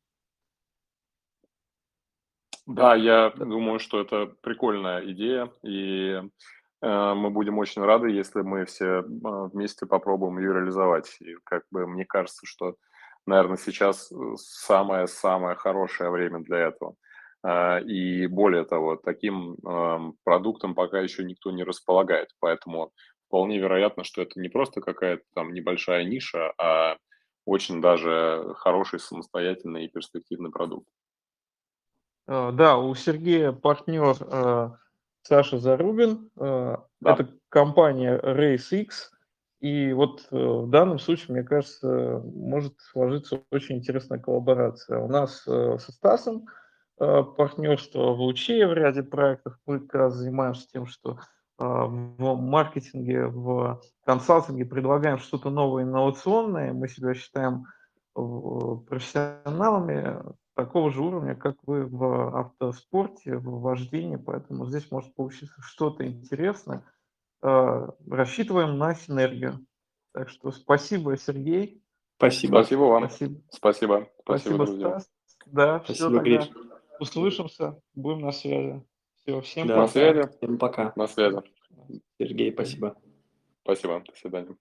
[2.66, 6.22] Да, я думаю, что это прикольная идея, и
[6.82, 11.18] э, мы будем очень рады, если мы все вместе попробуем ее реализовать.
[11.20, 12.78] И как бы мне кажется, что,
[13.28, 16.96] наверное, сейчас самое-самое хорошее время для этого.
[17.44, 19.58] И более того, таким
[20.24, 22.92] продуктом пока еще никто не располагает, поэтому
[23.28, 26.98] вполне вероятно, что это не просто какая-то там небольшая ниша, а
[27.46, 30.88] очень даже хороший самостоятельный и перспективный продукт.
[32.28, 34.70] Э, да, у Сергея партнер э,
[35.24, 36.30] Саша Зарубин.
[36.40, 37.14] Э, да.
[37.14, 39.10] Это компания RaceX.
[39.60, 44.98] И вот в данном случае, мне кажется, может сложиться очень интересная коллаборация.
[44.98, 46.48] У нас со Стасом
[47.02, 49.58] партнерство в Луче в ряде проектов.
[49.66, 51.20] Мы как раз занимаемся тем, что
[51.58, 56.74] в маркетинге, в консалтинге предлагаем что-то новое, инновационное.
[56.74, 57.66] Мы себя считаем
[58.14, 60.22] профессионалами
[60.56, 66.84] такого же уровня, как вы в автоспорте, в вождении, поэтому здесь может получиться что-то интересное.
[67.42, 69.66] Э, рассчитываем на синергию.
[70.14, 71.82] Так что спасибо, Сергей.
[72.18, 72.58] Спасибо.
[72.58, 73.10] Спасибо вам.
[73.10, 73.42] Спасибо.
[73.50, 74.90] Спасибо, спасибо друзья.
[74.90, 75.10] Стас.
[75.48, 76.71] Да, спасибо, все тогда.
[77.02, 78.80] Услышимся, будем на связи.
[79.16, 79.82] Все, всем да, пока.
[79.82, 80.38] На связи.
[80.38, 80.94] Всем пока.
[80.96, 81.38] На связи.
[82.20, 82.96] Сергей, спасибо.
[83.64, 84.04] Спасибо.
[84.08, 84.56] До свидания.